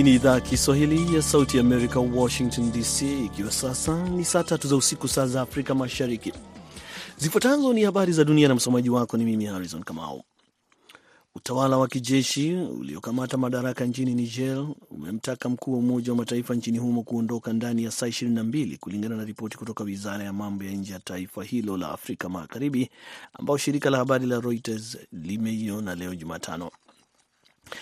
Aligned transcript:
Hii 0.00 0.04
ni 0.04 0.14
idhaa 0.14 0.34
ya 0.34 0.40
Kiswahili 0.40 1.14
ya 1.14 1.22
Sauti 1.22 1.58
Amerika, 1.58 2.00
Washington 2.00 2.72
DC, 2.72 3.02
ikiwa 3.24 3.50
sasa 3.52 4.08
ni 4.08 4.24
saa 4.24 4.42
tatu 4.44 4.68
za 4.68 4.76
usiku, 4.76 5.08
saa 5.08 5.26
za 5.26 5.40
Afrika 5.42 5.74
Mashariki. 5.74 6.32
Zifuatazo 7.16 7.72
ni 7.72 7.82
habari 7.84 8.12
za 8.12 8.24
dunia 8.24 8.48
na 8.48 8.54
msomaji 8.54 8.90
wako 8.90 9.16
ni 9.16 9.24
mimi 9.24 9.44
Harrison 9.46 9.82
Kamau. 9.84 10.22
Utawala 11.34 11.76
wa 11.78 11.88
kijeshi 11.88 12.54
uliokamata 12.54 13.36
madaraka 13.36 13.84
nchini 13.84 14.14
Niger 14.14 14.66
umemtaka 14.90 15.48
mkuu 15.48 15.72
wa 15.72 15.78
Umoja 15.78 16.12
wa 16.12 16.18
Mataifa 16.18 16.54
nchini 16.54 16.78
humo 16.78 17.02
kuondoka 17.02 17.52
ndani 17.52 17.84
ya 17.84 17.90
saa 17.90 18.06
22 18.06 18.78
kulingana 18.78 19.16
na 19.16 19.24
ripoti 19.24 19.56
kutoka 19.58 19.84
wizara 19.84 20.24
ya 20.24 20.32
mambo 20.32 20.64
ya 20.64 20.72
nje 20.72 20.92
ya 20.92 20.98
taifa 20.98 21.44
hilo 21.44 21.76
la 21.76 21.88
Afrika 21.92 22.28
Magharibi, 22.28 22.90
ambao 23.32 23.56
shirika 23.58 23.90
la 23.90 23.98
habari 23.98 24.26
la 24.26 24.40
Reuters 24.40 24.98
limeiona 25.12 25.94
leo 25.94 26.14
Jumatano. 26.14 26.70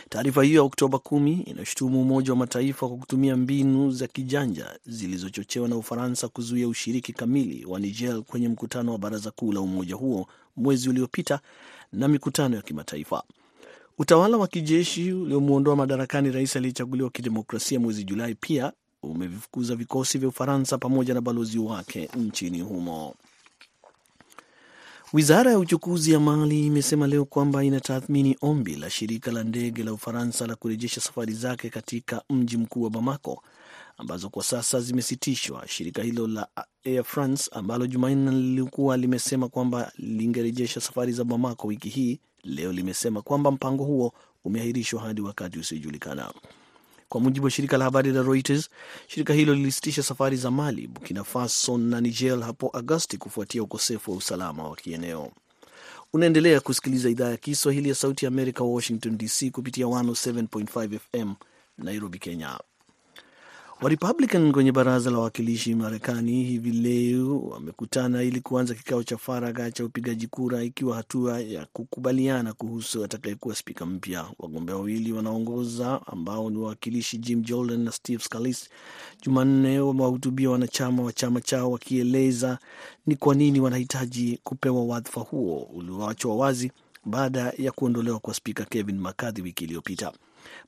Taarifa 0.08 0.42
hiyo 0.42 0.56
ya 0.56 0.62
Oktoba 0.62 0.98
10 0.98 1.42
inashutumu 1.50 2.00
Umoja 2.02 2.30
wa 2.32 2.36
Mataifa 2.36 2.88
kwa 2.88 2.96
kutumia 2.96 3.36
mbinu 3.36 3.90
za 3.90 4.06
kijanja 4.06 4.78
zilizochochewa 4.86 5.68
na 5.68 5.76
Ufaransa 5.76 6.28
kuzuia 6.28 6.68
ushiriki 6.68 7.12
kamili 7.12 7.64
wa 7.64 7.80
Niger 7.80 8.22
kwenye 8.22 8.48
mkutano 8.48 8.92
wa 8.92 8.98
Baraza 8.98 9.30
Kuu 9.30 9.52
la 9.52 9.60
umoja 9.60 9.94
huo 9.94 10.26
mwezi 10.56 10.88
uliopita 10.88 11.40
na 11.92 12.08
mikutano 12.08 12.56
ya 12.56 12.62
kimataifa. 12.62 13.22
Utawala 13.98 14.36
wa 14.36 14.46
kijeshi 14.48 15.12
uliomwondoa 15.12 15.76
madarakani 15.76 16.30
rais 16.30 16.56
aliyechaguliwa 16.56 17.10
kidemokrasia 17.10 17.80
mwezi 17.80 18.04
Julai 18.04 18.34
pia 18.34 18.72
umevifukuza 19.02 19.76
vikosi 19.76 20.18
vya 20.18 20.28
Ufaransa 20.28 20.78
pamoja 20.78 21.14
na 21.14 21.20
balozi 21.20 21.58
wake 21.58 22.08
nchini 22.16 22.60
humo. 22.60 23.14
Wizara 25.12 25.50
ya 25.50 25.58
uchukuzi 25.58 26.12
ya 26.12 26.20
Mali 26.20 26.66
imesema 26.66 27.06
leo 27.06 27.24
kwamba 27.24 27.64
inatathmini 27.64 28.36
ombi 28.40 28.76
la 28.76 28.90
shirika 28.90 29.32
la 29.32 29.44
ndege 29.44 29.82
la 29.82 29.92
Ufaransa 29.92 30.46
la 30.46 30.56
kurejesha 30.56 31.00
safari 31.00 31.32
zake 31.32 31.70
katika 31.70 32.22
mji 32.30 32.56
mkuu 32.56 32.82
wa 32.82 32.90
Bamako 32.90 33.42
ambazo 33.98 34.28
kwa 34.28 34.44
sasa 34.44 34.80
zimesitishwa. 34.80 35.68
Shirika 35.68 36.02
hilo 36.02 36.26
la 36.26 36.48
Air 36.84 37.04
France 37.04 37.50
ambalo 37.52 37.86
Jumanne 37.86 38.30
lilikuwa 38.30 38.96
limesema 38.96 39.48
kwamba 39.48 39.92
lingerejesha 39.98 40.80
safari 40.80 41.12
za 41.12 41.24
Bamako 41.24 41.66
wiki 41.68 41.88
hii, 41.88 42.20
leo 42.44 42.72
limesema 42.72 43.22
kwamba 43.22 43.50
mpango 43.50 43.84
huo 43.84 44.12
umeahirishwa 44.44 45.00
hadi 45.02 45.20
wakati 45.20 45.58
usiojulikana. 45.58 46.32
Kwa 47.08 47.20
mujibu 47.20 47.44
wa 47.44 47.50
shirika 47.50 47.76
la 47.78 47.84
habari 47.84 48.12
la 48.12 48.22
Reuters, 48.22 48.68
shirika 49.06 49.32
hilo 49.34 49.54
lilisitisha 49.54 50.02
safari 50.02 50.36
za 50.36 50.50
Mali, 50.50 50.86
Burkina 50.86 51.24
Faso 51.24 51.78
na 51.78 52.00
Niger 52.00 52.40
hapo 52.40 52.70
Agosti 52.76 53.16
kufuatia 53.18 53.62
ukosefu 53.62 54.10
wa 54.10 54.16
usalama 54.16 54.68
wa 54.68 54.76
kieneo. 54.76 55.30
Unaendelea 56.12 56.60
kusikiliza 56.60 57.08
idhaa 57.10 57.30
ya 57.30 57.36
Kiswahili 57.36 57.88
ya 57.88 57.94
Sauti 57.94 58.24
ya 58.24 58.28
Amerika, 58.28 58.64
Washington 58.64 59.18
DC, 59.18 59.50
kupitia 59.50 59.86
107.5 59.86 60.98
FM 60.98 61.34
Nairobi, 61.78 62.18
Kenya. 62.18 62.58
Warepublican 63.82 64.52
kwenye 64.52 64.72
baraza 64.72 65.10
la 65.10 65.18
wawakilishi 65.18 65.74
Marekani 65.74 66.44
hivi 66.44 66.70
leo 66.72 67.40
wamekutana 67.40 68.22
ili 68.22 68.40
kuanza 68.40 68.74
kikao 68.74 69.02
cha 69.02 69.16
faragha 69.16 69.70
cha 69.70 69.84
upigaji 69.84 70.26
kura, 70.26 70.62
ikiwa 70.64 70.96
hatua 70.96 71.40
ya 71.40 71.66
kukubaliana 71.72 72.52
kuhusu 72.52 73.04
atakayekuwa 73.04 73.54
spika 73.54 73.86
mpya. 73.86 74.26
Wagombea 74.38 74.76
wawili 74.76 75.12
wanaongoza 75.12 76.00
ambao 76.06 76.50
ni 76.50 76.58
wawakilishi 76.58 77.18
Jim 77.18 77.42
Jordan 77.42 77.80
na 77.84 77.92
Steve 77.92 78.22
Scalise 78.24 78.68
Jumanne 79.22 79.80
wamewahutubia 79.80 80.50
wanachama 80.50 81.02
wa 81.02 81.12
chama 81.12 81.40
chao 81.40 81.70
wakieleza 81.70 82.58
ni 83.06 83.16
kwa 83.16 83.34
nini 83.34 83.60
wanahitaji 83.60 84.40
kupewa 84.44 84.84
wadhifa 84.84 85.20
huo 85.20 85.58
ulioachwa 85.74 86.36
wazi 86.36 86.72
baada 87.04 87.52
ya 87.58 87.72
kuondolewa 87.72 88.18
kwa 88.18 88.34
spika 88.34 88.64
Kevin 88.64 89.00
McCarthy 89.00 89.42
wiki 89.42 89.64
iliyopita. 89.64 90.12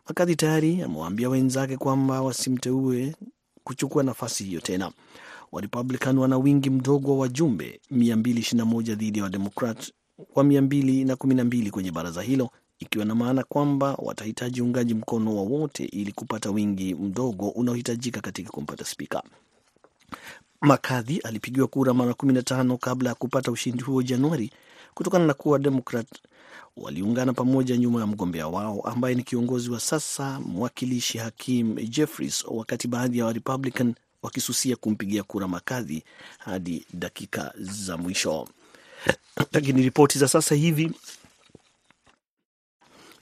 McCarthy 0.09 0.35
tayari 0.37 0.83
amewaambia 0.83 1.29
wenzake 1.29 1.77
kwamba 1.77 2.23
wasimteue 2.23 3.15
kuchukua 3.65 4.03
nafasi 4.03 4.45
hiyo 4.45 4.61
tena. 4.61 4.93
Warepublican 5.53 6.19
wana 6.19 6.39
wingi 6.39 6.71
mdogo 6.71 7.13
wa 7.13 7.19
wajumbe 7.19 7.81
221 7.93 8.95
dhidi 8.95 9.19
ya 9.19 9.25
Wademokrat 9.25 9.93
wa 10.35 10.45
212 10.45 11.71
kwenye 11.71 11.91
baraza 11.93 12.23
hilo, 12.23 12.51
ikiwa 12.79 13.05
na 13.05 13.15
maana 13.15 13.45
kwamba 13.45 13.95
watahitaji 13.99 14.63
uungaji 14.63 14.95
mkono 14.95 15.37
wa 15.37 15.43
wote 15.43 15.85
ili 15.85 16.13
kupata 16.13 16.51
wingi 16.51 16.95
mdogo 16.95 17.49
unaohitajika 17.49 18.21
katika 18.21 18.51
kumpata 18.51 18.85
spika. 18.85 19.23
McCarthy 20.63 21.19
alipigiwa 21.19 21.67
kura 21.67 21.95
mara 21.95 22.13
15 22.13 22.77
kabla 22.79 23.09
ya 23.09 23.15
kupata 23.15 23.51
ushindi 23.51 23.83
huo 23.83 24.03
Januari 24.03 24.51
kutokana 24.95 25.27
na 25.27 25.35
kuwa 25.35 25.59
Demokrat 25.59 26.09
waliungana 26.77 27.33
pamoja 27.33 27.77
nyuma 27.77 28.01
ya 28.01 28.07
mgombea 28.07 28.47
wao 28.49 28.81
ambaye 28.81 29.15
ni 29.15 29.23
kiongozi 29.23 29.71
wa 29.71 29.81
sasa 29.81 30.41
mwakilishi 30.41 31.19
Hakim 31.19 31.75
Jeffries, 31.89 32.45
wakati 32.49 32.89
baadhi 32.89 33.19
ya 33.19 33.25
Warepublican 33.27 33.95
wakisusia 34.23 34.77
kumpigia 34.77 35.23
kura 35.23 35.49
makadhi 35.49 36.05
hadi 36.39 36.87
dakika 36.93 37.53
za 37.59 37.97
mwisho. 37.97 38.49
Lakini 39.53 39.83
ripoti 39.83 40.19
za 40.19 40.29
sasa 40.29 40.55
hivi 40.55 40.93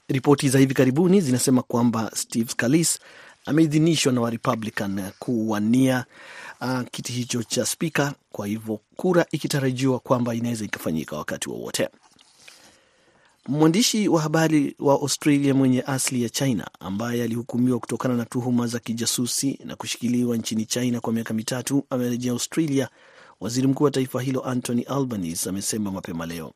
ripoti 0.07 0.49
za 0.49 0.59
hivi 0.59 0.73
karibuni 0.73 1.21
zinasema 1.21 1.61
kwamba 1.61 2.11
Steve 2.15 2.51
Scalise 2.51 2.99
ameidhinishwa 3.45 4.13
na 4.13 4.21
Warepublican 4.21 5.11
kuwania 5.19 6.05
uh, 6.61 6.81
kiti 6.91 7.11
hicho 7.13 7.43
cha 7.43 7.65
spika. 7.65 8.13
Kwa 8.31 8.47
hivyo 8.47 8.79
kura 8.95 9.25
ikitarajiwa 9.31 9.99
kwamba 9.99 10.35
inaweza 10.35 10.65
ikafanyika 10.65 11.17
wakati 11.17 11.49
wowote 11.49 11.83
wa 11.83 11.89
Mwandishi 13.47 14.07
wa 14.07 14.21
habari 14.21 14.75
wa 14.79 14.93
Australia 14.93 15.53
mwenye 15.53 15.81
asili 15.81 16.23
ya 16.23 16.29
China 16.29 16.67
ambaye 16.79 17.23
alihukumiwa 17.23 17.79
kutokana 17.79 18.15
na 18.15 18.25
tuhuma 18.25 18.67
za 18.67 18.79
kijasusi 18.79 19.59
na 19.65 19.75
kushikiliwa 19.75 20.37
nchini 20.37 20.65
China 20.65 20.99
kwa 20.99 21.13
miaka 21.13 21.33
mitatu 21.33 21.83
amerejea 21.89 22.31
Australia. 22.31 22.89
Waziri 23.39 23.67
mkuu 23.67 23.83
wa 23.83 23.91
taifa 23.91 24.21
hilo 24.21 24.45
Anthony 24.45 24.81
Albanese 24.81 25.49
amesema 25.49 25.91
mapema 25.91 26.25
leo. 26.25 26.53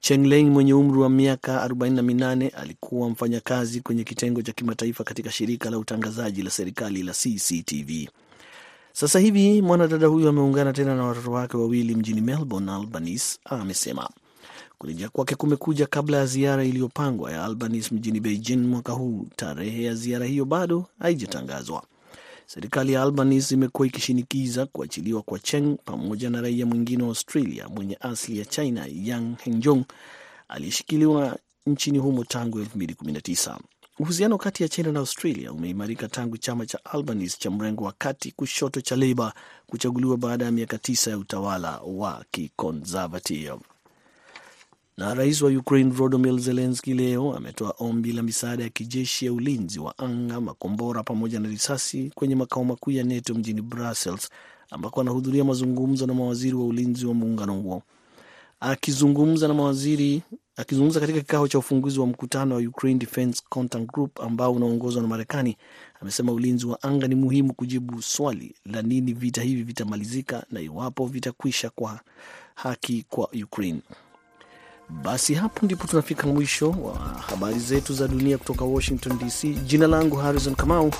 Cheng 0.00 0.26
Leng 0.26 0.50
mwenye 0.50 0.74
umri 0.74 0.98
wa 0.98 1.10
miaka 1.10 1.66
48 1.68 2.50
alikuwa 2.56 3.10
mfanyakazi 3.10 3.80
kwenye 3.80 4.04
kitengo 4.04 4.42
cha 4.42 4.52
kimataifa 4.52 5.04
katika 5.04 5.30
shirika 5.32 5.70
la 5.70 5.78
utangazaji 5.78 6.42
la 6.42 6.50
serikali 6.50 7.02
la 7.02 7.12
CCTV. 7.12 8.08
Sasa 8.96 9.18
hivi 9.18 9.62
mwanadada 9.62 10.06
huyo 10.06 10.28
ameungana 10.28 10.72
tena 10.72 10.94
na 10.96 11.04
watoto 11.04 11.30
wake 11.32 11.56
wawili 11.56 11.94
mjini 11.94 12.20
Melbourne, 12.20 12.72
Albanese 12.72 13.38
amesema. 13.44 14.10
Kurejea 14.78 15.08
kwake 15.08 15.34
kumekuja 15.34 15.86
kabla 15.86 16.16
ya 16.16 16.26
ziara 16.26 16.64
iliyopangwa 16.64 17.32
ya 17.32 17.44
Albanese 17.44 17.94
mjini 17.94 18.20
Beijing 18.20 18.56
mwaka 18.56 18.92
huu. 18.92 19.26
Tarehe 19.36 19.82
ya 19.84 19.94
ziara 19.94 20.26
hiyo 20.26 20.44
bado 20.44 20.86
haijatangazwa. 20.98 21.82
Serikali 22.46 22.92
ya 22.92 23.02
Albanese 23.02 23.54
imekuwa 23.54 23.86
ikishinikiza 23.88 24.66
kuachiliwa 24.66 25.22
kwa 25.22 25.38
Cheng 25.38 25.76
pamoja 25.84 26.30
na 26.30 26.40
raia 26.40 26.66
mwingine 26.66 27.02
wa 27.02 27.08
Australia 27.08 27.68
mwenye 27.68 27.96
asili 28.00 28.38
ya 28.38 28.44
China, 28.44 28.86
Yang 28.92 29.36
Hengjong, 29.42 29.84
aliyeshikiliwa 30.48 31.38
nchini 31.66 31.98
humo 31.98 32.24
tangu 32.24 32.58
2019. 32.60 33.58
Uhusiano 33.98 34.38
kati 34.38 34.62
ya 34.62 34.68
China 34.68 34.92
na 34.92 35.00
Australia 35.00 35.52
umeimarika 35.52 36.08
tangu 36.08 36.36
chama 36.38 36.66
cha 36.66 36.84
Albanese 36.84 37.36
cha 37.40 37.50
mrengo 37.50 37.84
wa 37.84 37.92
kati 37.98 38.32
kushoto 38.32 38.80
cha 38.80 38.96
Labour 38.96 39.32
kuchaguliwa 39.66 40.16
baada 40.16 40.44
ya 40.44 40.50
miaka 40.52 40.78
tisa 40.78 41.10
ya 41.10 41.18
utawala 41.18 41.80
wa 41.80 42.24
kiconservative. 42.30 43.58
Na 44.96 45.14
rais 45.14 45.42
wa 45.42 45.50
Ukraine 45.50 45.90
Volodymyr 45.90 46.38
Zelensky 46.40 46.94
leo 46.94 47.34
ametoa 47.36 47.74
ombi 47.78 48.12
la 48.12 48.22
misaada 48.22 48.62
ya 48.62 48.68
kijeshi 48.68 49.26
ya 49.26 49.32
ulinzi 49.32 49.78
wa 49.80 49.98
anga, 49.98 50.40
makombora 50.40 51.02
pamoja 51.02 51.40
na 51.40 51.48
risasi 51.48 52.12
kwenye 52.14 52.34
makao 52.36 52.64
makuu 52.64 52.90
ya 52.90 53.04
NATO 53.04 53.34
mjini 53.34 53.62
Brussels, 53.62 54.28
ambako 54.70 55.00
anahudhuria 55.00 55.44
mazungumzo 55.44 56.06
na 56.06 56.14
mawaziri 56.14 56.54
wa 56.56 56.64
ulinzi 56.66 57.06
wa 57.06 57.14
muungano 57.14 57.54
huo. 57.60 57.82
Akizungumza 58.60 59.48
na 59.48 59.54
mawaziri 59.54 60.22
akizungumza 60.56 61.00
katika 61.00 61.20
kikao 61.20 61.48
cha 61.48 61.58
ufunguzi 61.58 62.00
wa 62.00 62.06
mkutano 62.06 62.54
wa 62.54 62.60
Ukraine 62.60 62.98
Defense 63.00 63.42
Contact 63.48 63.86
Group 63.92 64.20
ambao 64.20 64.52
unaongozwa 64.52 65.02
na 65.02 65.08
Marekani, 65.08 65.56
amesema 66.02 66.32
ulinzi 66.32 66.66
wa 66.66 66.82
anga 66.82 67.08
ni 67.08 67.14
muhimu 67.14 67.54
kujibu 67.54 68.02
swali 68.02 68.54
la 68.66 68.82
nini 68.82 69.12
vita 69.12 69.42
hivi 69.42 69.62
vitamalizika 69.62 70.44
na 70.50 70.60
iwapo 70.60 71.06
vitakwisha 71.06 71.70
kwa 71.70 72.00
haki 72.54 73.04
kwa 73.10 73.28
Ukraine. 73.44 73.80
Basi 75.02 75.34
hapo 75.34 75.66
ndipo 75.66 75.86
tunafika 75.86 76.26
mwisho 76.26 76.70
wa 76.70 76.98
habari 76.98 77.58
zetu 77.58 77.94
za 77.94 78.08
dunia 78.08 78.38
kutoka 78.38 78.64
Washington 78.64 79.18
DC. 79.18 79.44
Jina 79.66 79.86
langu 79.86 80.16
Harrison 80.16 80.54
Kamau, 80.54 80.92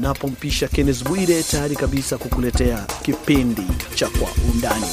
napompisha 0.00 0.68
Kenneth 0.68 1.04
Bwire 1.08 1.42
tayari 1.42 1.76
kabisa 1.76 2.18
kukuletea 2.18 2.86
kipindi 3.02 3.62
cha 3.94 4.08
Kwa 4.10 4.28
Undani. 4.54 4.86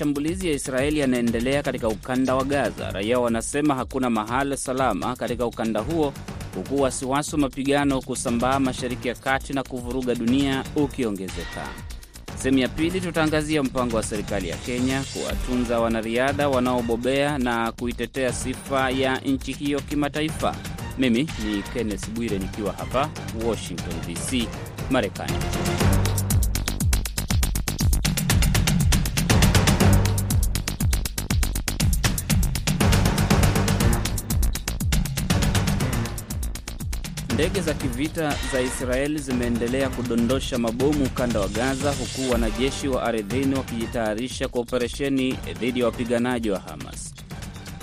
Mashambulizi 0.00 0.48
ya 0.48 0.54
Israeli 0.54 0.98
yanaendelea 0.98 1.62
katika 1.62 1.88
ukanda 1.88 2.34
wa 2.34 2.44
Gaza. 2.44 2.90
Raia 2.90 3.18
wanasema 3.18 3.74
hakuna 3.74 4.10
mahala 4.10 4.56
salama 4.56 5.16
katika 5.16 5.46
ukanda 5.46 5.80
huo, 5.80 6.12
huku 6.56 6.80
wasiwasi 6.82 7.32
wa 7.34 7.38
mapigano 7.40 8.00
kusambaa 8.02 8.60
Mashariki 8.60 9.08
ya 9.08 9.14
Kati 9.14 9.52
na 9.52 9.62
kuvuruga 9.62 10.14
dunia 10.14 10.64
ukiongezeka. 10.76 11.68
Sehemu 12.36 12.58
ya 12.58 12.68
pili 12.68 13.00
tutaangazia 13.00 13.62
mpango 13.62 13.96
wa 13.96 14.02
serikali 14.02 14.48
ya 14.48 14.56
Kenya 14.56 15.02
kuwatunza 15.12 15.80
wanariadha 15.80 16.48
wanaobobea 16.48 17.38
na 17.38 17.72
kuitetea 17.72 18.32
sifa 18.32 18.90
ya 18.90 19.18
nchi 19.18 19.52
hiyo 19.52 19.80
kimataifa. 19.80 20.56
Mimi 20.98 21.22
ni 21.46 21.62
Kenneth 21.62 22.10
Bwire 22.10 22.38
nikiwa 22.38 22.72
hapa 22.72 23.10
Washington 23.46 23.94
DC, 24.06 24.48
Marekani. 24.90 25.32
Ndege 37.40 37.60
za 37.60 37.74
kivita 37.74 38.36
za 38.52 38.60
Israeli 38.60 39.18
zimeendelea 39.18 39.88
kudondosha 39.90 40.58
mabomu 40.58 41.04
ukanda 41.04 41.40
wa 41.40 41.48
Gaza, 41.48 41.92
huku 41.92 42.32
wanajeshi 42.32 42.88
wa 42.88 43.02
ardhini 43.02 43.54
wakijitayarisha 43.54 44.48
kwa 44.48 44.60
operesheni 44.60 45.32
dhidi 45.60 45.80
ya 45.80 45.86
wapiganaji 45.86 46.50
wa 46.50 46.58
Hamas. 46.58 47.14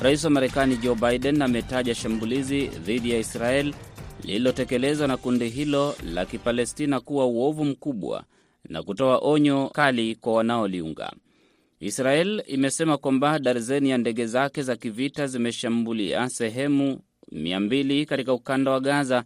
Rais 0.02 0.24
wa 0.24 0.30
Marekani 0.30 0.78
Joe 0.78 0.96
Biden 0.96 1.42
ametaja 1.42 1.96
shambulizi 1.96 2.68
dhidi 2.68 3.12
ya 3.12 3.20
Israel 3.20 3.74
lililotekelezwa 4.24 5.08
na 5.08 5.18
kundi 5.18 5.50
hilo 5.50 5.96
la 6.14 6.26
Kipalestina 6.26 7.00
kuwa 7.00 7.26
uovu 7.26 7.66
mkubwa 7.66 8.24
na 8.70 8.84
kutoa 8.84 9.18
onyo 9.22 9.70
kali 9.74 10.16
kwa 10.16 10.34
wanaoliunga. 10.34 11.12
Israel 11.80 12.44
imesema 12.48 12.98
kwamba 12.98 13.40
darzeni 13.40 13.90
ya 13.90 13.98
ndege 13.98 14.26
zake 14.26 14.62
za 14.64 14.76
kivita 14.76 15.28
zimeshambulia 15.28 16.30
sehemu 16.30 17.00
200 17.32 18.06
katika 18.06 18.34
ukanda 18.34 18.72
wa 18.72 18.80
Gaza 18.80 19.24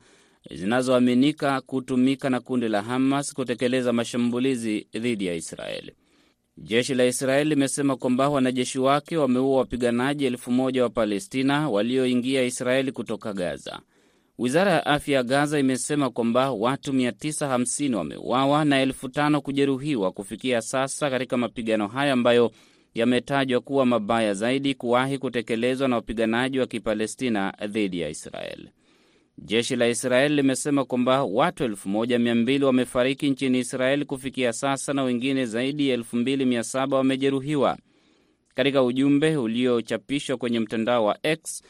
zinazoaminika 0.49 1.61
kutumika 1.61 2.29
na 2.29 2.39
kundi 2.39 2.67
la 2.69 2.81
Hamas 2.81 3.33
kutekeleza 3.33 3.93
mashambulizi 3.93 4.87
dhidi 4.93 5.25
ya 5.25 5.33
Israeli. 5.35 5.95
Jeshi 6.57 6.93
la 6.95 7.05
Israeli 7.05 7.49
limesema 7.49 7.95
kwamba 7.95 8.29
wanajeshi 8.29 8.79
wake 8.79 9.17
wameua 9.17 9.57
wapiganaji 9.57 10.25
elfu 10.25 10.51
moja 10.51 10.83
wa 10.83 10.89
Palestina 10.89 11.69
walioingia 11.69 12.43
Israeli 12.43 12.91
kutoka 12.91 13.33
Gaza. 13.33 13.79
Wizara 14.37 14.71
ya 14.71 14.85
afya 14.85 15.15
ya 15.15 15.23
Gaza 15.23 15.59
imesema 15.59 16.09
kwamba 16.09 16.51
watu 16.51 16.91
950 16.91 17.93
wameuawa 17.95 18.65
na 18.65 18.81
elfu 18.81 19.09
tano 19.09 19.41
kujeruhiwa 19.41 20.11
kufikia 20.11 20.61
sasa 20.61 21.09
katika 21.09 21.37
mapigano 21.37 21.87
haya 21.87 22.13
ambayo 22.13 22.51
yametajwa 22.93 23.61
kuwa 23.61 23.85
mabaya 23.85 24.33
zaidi 24.33 24.73
kuwahi 24.75 25.17
kutekelezwa 25.17 25.87
na 25.87 25.95
wapiganaji 25.95 26.59
wa 26.59 26.67
Kipalestina 26.67 27.53
dhidi 27.67 27.99
ya 27.99 28.09
Israeli. 28.09 28.69
Jeshi 29.45 29.75
la 29.75 29.87
Israeli 29.87 30.35
limesema 30.35 30.85
kwamba 30.85 31.23
watu 31.23 31.63
1200 31.67 32.63
wamefariki 32.63 33.29
nchini 33.29 33.59
Israeli 33.59 34.05
kufikia 34.05 34.53
sasa 34.53 34.93
na 34.93 35.03
wengine 35.03 35.45
zaidi 35.45 35.89
ya 35.89 35.97
2700 35.97 36.93
wamejeruhiwa. 36.93 37.77
Katika 38.55 38.83
ujumbe 38.83 39.37
uliochapishwa 39.37 40.37
kwenye 40.37 40.59
mtandao 40.59 41.05
wa 41.05 41.17
X, 41.23 41.63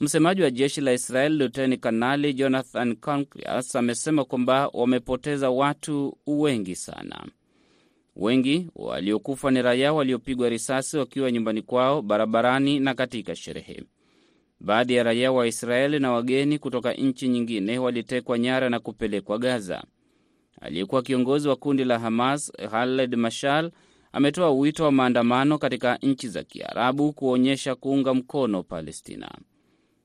msemaji 0.00 0.42
wa 0.42 0.50
jeshi 0.50 0.80
la 0.80 0.92
Israeli 0.92 1.36
Luteni 1.38 1.76
Kanali 1.76 2.34
Jonathan 2.34 2.96
Concrias 2.96 3.76
amesema 3.76 4.24
kwamba 4.24 4.68
wamepoteza 4.72 5.50
watu 5.50 6.18
wengi 6.26 6.76
sana. 6.76 7.26
Wengi 8.16 8.66
waliokufa 8.74 9.50
ni 9.50 9.62
raia 9.62 9.92
waliopigwa 9.92 10.48
risasi 10.48 10.96
wakiwa 10.98 11.30
nyumbani 11.32 11.62
kwao, 11.62 12.02
barabarani 12.02 12.80
na 12.80 12.94
katika 12.94 13.34
sherehe. 13.36 13.82
Baadhi 14.60 14.94
ya 14.94 15.02
raia 15.02 15.32
wa 15.32 15.46
Israeli 15.46 15.98
na 15.98 16.12
wageni 16.12 16.58
kutoka 16.58 16.92
nchi 16.92 17.28
nyingine 17.28 17.78
walitekwa 17.78 18.38
nyara 18.38 18.70
na 18.70 18.80
kupelekwa 18.80 19.38
Gaza. 19.38 19.84
Aliyekuwa 20.60 21.02
kiongozi 21.02 21.48
wa 21.48 21.56
kundi 21.56 21.84
la 21.84 21.98
Hamas 21.98 22.52
Khaled 22.70 23.14
Mashal 23.16 23.70
ametoa 24.12 24.50
wito 24.50 24.84
wa 24.84 24.92
maandamano 24.92 25.58
katika 25.58 25.96
nchi 25.96 26.28
za 26.28 26.44
Kiarabu 26.44 27.12
kuonyesha 27.12 27.74
kuunga 27.74 28.14
mkono 28.14 28.62
Palestina. 28.62 29.30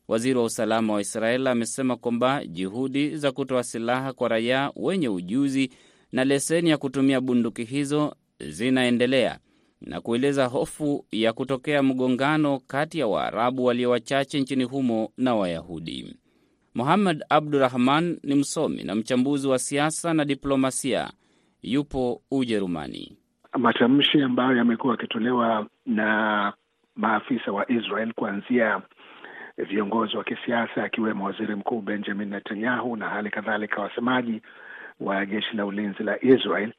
Waziri 0.08 0.40
wa 0.40 0.46
usalama 0.46 0.94
wa 0.94 1.02
Israeli 1.02 1.48
amesema 1.50 1.96
kwamba 1.96 2.46
juhudi 2.46 3.18
za 3.18 3.32
kutoa 3.32 3.64
silaha 3.64 4.14
kwa 4.14 4.30
raia 4.30 4.72
wenye 4.76 5.10
ujuzi 5.10 5.70
na 6.12 6.26
leseni 6.26 6.70
ya 6.70 6.78
kutumia 6.78 7.22
bunduki 7.22 7.64
hizo 7.64 8.16
zinaendelea 8.50 9.40
na 9.84 10.02
kueleza 10.02 10.46
hofu 10.46 11.06
ya 11.12 11.34
kutokea 11.34 11.84
mgongano 11.84 12.60
kati 12.68 13.00
ya 13.00 13.08
Waarabu 13.08 13.66
walio 13.66 13.90
wachache 13.90 14.40
nchini 14.40 14.64
humo 14.64 15.10
na 15.18 15.36
Wayahudi. 15.36 16.16
Muhammad 16.76 17.24
Abdurahman 17.30 18.20
ni 18.24 18.36
msomi 18.36 18.84
na 18.84 18.96
mchambuzi 18.96 19.48
wa 19.48 19.60
siasa 19.60 20.14
na 20.14 20.26
diplomasia, 20.26 21.12
yupo 21.62 22.22
Ujerumani. 22.32 23.18
Matamshi 23.58 24.22
ambayo 24.22 24.58
yamekuwa 24.58 24.94
yakitolewa 24.94 25.68
na 25.86 26.54
maafisa 26.96 27.52
wa 27.52 27.72
Israel 27.72 28.14
kuanzia 28.14 28.82
viongozi 29.58 30.18
wa 30.18 30.24
kisiasa 30.24 30.84
akiwemo 30.84 31.26
waziri 31.26 31.56
mkuu 31.56 31.82
Benjamin 31.82 32.30
Netanyahu 32.30 32.96
na 32.96 33.10
hali 33.10 33.30
kadhalika 33.30 33.82
wasemaji 33.82 34.42
wa 35.00 35.26
jeshi 35.26 35.56
la 35.58 35.66
ulinzi 35.66 36.04
la 36.04 36.24
Israel 36.26 36.74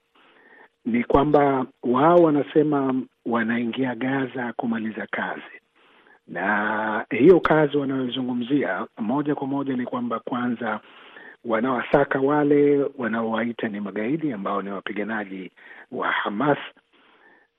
ni 0.84 1.04
kwamba 1.04 1.66
wao 1.82 2.16
wanasema 2.22 2.94
wanaingia 3.26 3.94
Gaza 3.94 4.52
kumaliza 4.56 5.06
kazi, 5.10 5.60
na 6.28 7.06
hiyo 7.10 7.40
kazi 7.40 7.76
wanayozungumzia 7.76 8.86
moja 8.98 9.34
kwa 9.34 9.46
moja 9.46 9.76
ni 9.76 9.84
kwamba 9.84 10.19
kwanza 10.20 10.81
wanawasaka 11.44 12.20
wale 12.20 12.84
wanaowaita 12.98 13.68
ni 13.68 13.80
magaidi 13.80 14.32
ambao 14.32 14.62
ni 14.62 14.70
wapiganaji 14.70 15.50
wa 15.92 16.11
Hamas, 16.12 16.59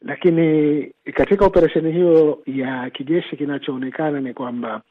lakini 0.02 0.84
katika 1.14 1.46
operesheni 1.46 1.92
hiyo 1.92 2.40
ya 2.46 2.90
kijeshi 2.90 3.38
kinachoonekana 3.38 4.20
ni 4.22 4.34
kwamba 4.34 4.82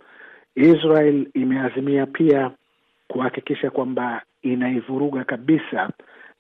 Israel 0.55 1.29
imeazimia 1.35 2.07
pia 2.07 2.51
kuhakikisha 3.09 3.71
kwamba 3.71 4.23
inaivuruga 4.43 5.25
kabisa 5.25 5.91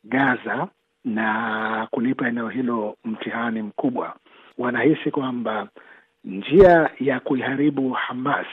Gaza 0.04 0.68
na 1.04 1.88
kulipa 1.90 2.28
eneo 2.28 2.48
hilo 2.48 2.96
mtihani 3.04 3.62
mkubwa. 3.62 4.16
Wanahisi 4.58 5.10
kwamba 5.10 5.68
njia 6.24 6.90
ya 7.00 7.20
kuiharibu 7.20 7.90
Hamas 7.90 8.46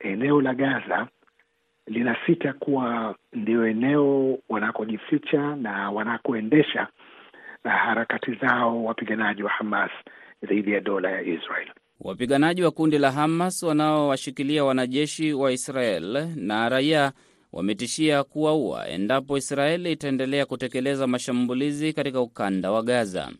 eneo 0.00 0.40
la 0.40 0.54
Gaza 0.54 1.06
linasita 1.86 2.52
kuwa 2.52 3.14
ndio 3.32 3.66
eneo 3.68 4.38
wanakojificha 4.48 5.56
na 5.56 5.90
wanakoendesha 5.90 6.86
na 7.64 7.70
harakati 7.70 8.34
zao 8.34 8.84
wapiganaji 8.84 9.42
wa 9.42 9.50
Hamas 9.50 9.90
dhidi 10.48 10.72
ya 10.72 10.80
dola 10.80 11.10
ya 11.10 11.22
Israel. 11.22 11.68
Wapiganaji 12.00 12.62
wa 12.62 12.70
kundi 12.70 12.98
la 12.98 13.12
Hamas 13.12 13.62
wanaowashikilia 13.62 14.64
wanajeshi 14.64 15.32
wa 15.32 15.52
Israel 15.52 16.26
na 16.36 16.68
raia 16.68 17.12
wametishia 17.56 18.24
kuwaua 18.24 18.88
endapo 18.88 19.38
Israeli 19.38 19.92
itaendelea 19.92 20.46
kutekeleza 20.46 21.06
mashambulizi 21.06 21.92
katika 21.92 22.20
ukanda 22.20 22.70
wa 22.72 22.82
Gaza. 22.82 23.32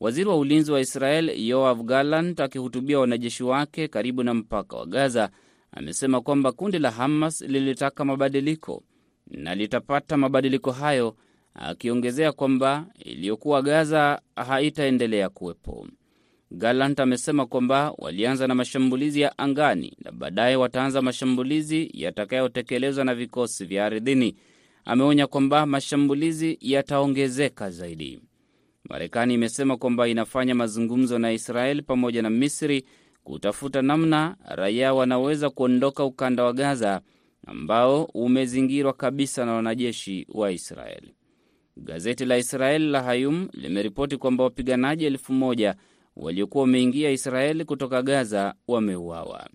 Waziri 0.00 0.28
wa 0.28 0.36
ulinzi 0.36 0.72
wa 0.72 0.80
Israel 0.80 1.48
Yoav 1.48 1.82
Gallant 1.82 2.40
akihutubia 2.40 2.98
wanajeshi 2.98 3.44
wake 3.44 3.88
karibu 3.88 4.22
na 4.22 4.34
mpaka 4.34 4.76
wa 4.76 4.86
Gaza 4.86 5.30
amesema 5.72 6.20
kwamba 6.20 6.52
kundi 6.52 6.78
la 6.78 6.90
Hamas 6.90 7.40
lilitaka 7.40 8.04
mabadiliko 8.04 8.82
na 9.26 9.54
litapata 9.54 10.16
mabadiliko 10.16 10.70
hayo, 10.72 11.16
akiongezea 11.54 12.32
kwamba 12.32 12.86
iliyokuwa 13.04 13.62
Gaza 13.62 14.20
haitaendelea 14.36 15.28
kuwepo. 15.28 15.86
Gallant 16.50 17.00
amesema 17.00 17.46
kwamba 17.46 17.92
walianza 17.98 18.46
na 18.46 18.54
mashambulizi 18.54 19.20
ya 19.20 19.38
angani 19.38 19.96
na 20.04 20.12
baadaye 20.12 20.56
wataanza 20.56 21.02
mashambulizi 21.02 21.90
yatakayotekelezwa 21.94 23.04
na 23.04 23.14
vikosi 23.14 23.64
vya 23.64 23.86
ardhini. 23.86 24.36
Ameonya 24.84 25.26
kwamba 25.26 25.66
mashambulizi 25.66 26.58
yataongezeka 26.60 27.70
zaidi. 27.70 28.20
Marekani 28.88 29.34
imesema 29.34 29.76
kwamba 29.76 30.08
inafanya 30.08 30.54
mazungumzo 30.54 31.18
na 31.18 31.32
Israeli 31.32 31.82
pamoja 31.82 32.22
na 32.22 32.30
Misri 32.30 32.84
kutafuta 33.24 33.82
namna 33.82 34.36
raia 34.44 34.94
wanaweza 34.94 35.50
kuondoka 35.50 36.04
ukanda 36.04 36.44
wa 36.44 36.52
Gaza 36.52 37.00
ambao 37.46 38.04
umezingirwa 38.04 38.92
kabisa 38.92 39.44
na 39.44 39.52
wanajeshi 39.52 40.26
wa 40.28 40.52
Israel. 40.52 41.02
Gazeti 41.76 42.24
la 42.24 42.38
Israel 42.38 42.82
la 42.90 43.02
Hayum 43.02 43.48
limeripoti 43.52 44.16
kwamba 44.16 44.44
wapiganaji 44.44 45.04
elfu 45.04 45.32
moja 45.32 45.74
waliokuwa 46.16 46.62
wameingia 46.62 47.10
Israeli 47.10 47.64
kutoka 47.64 48.02
Gaza 48.02 48.54
wameuawa. 48.68 49.48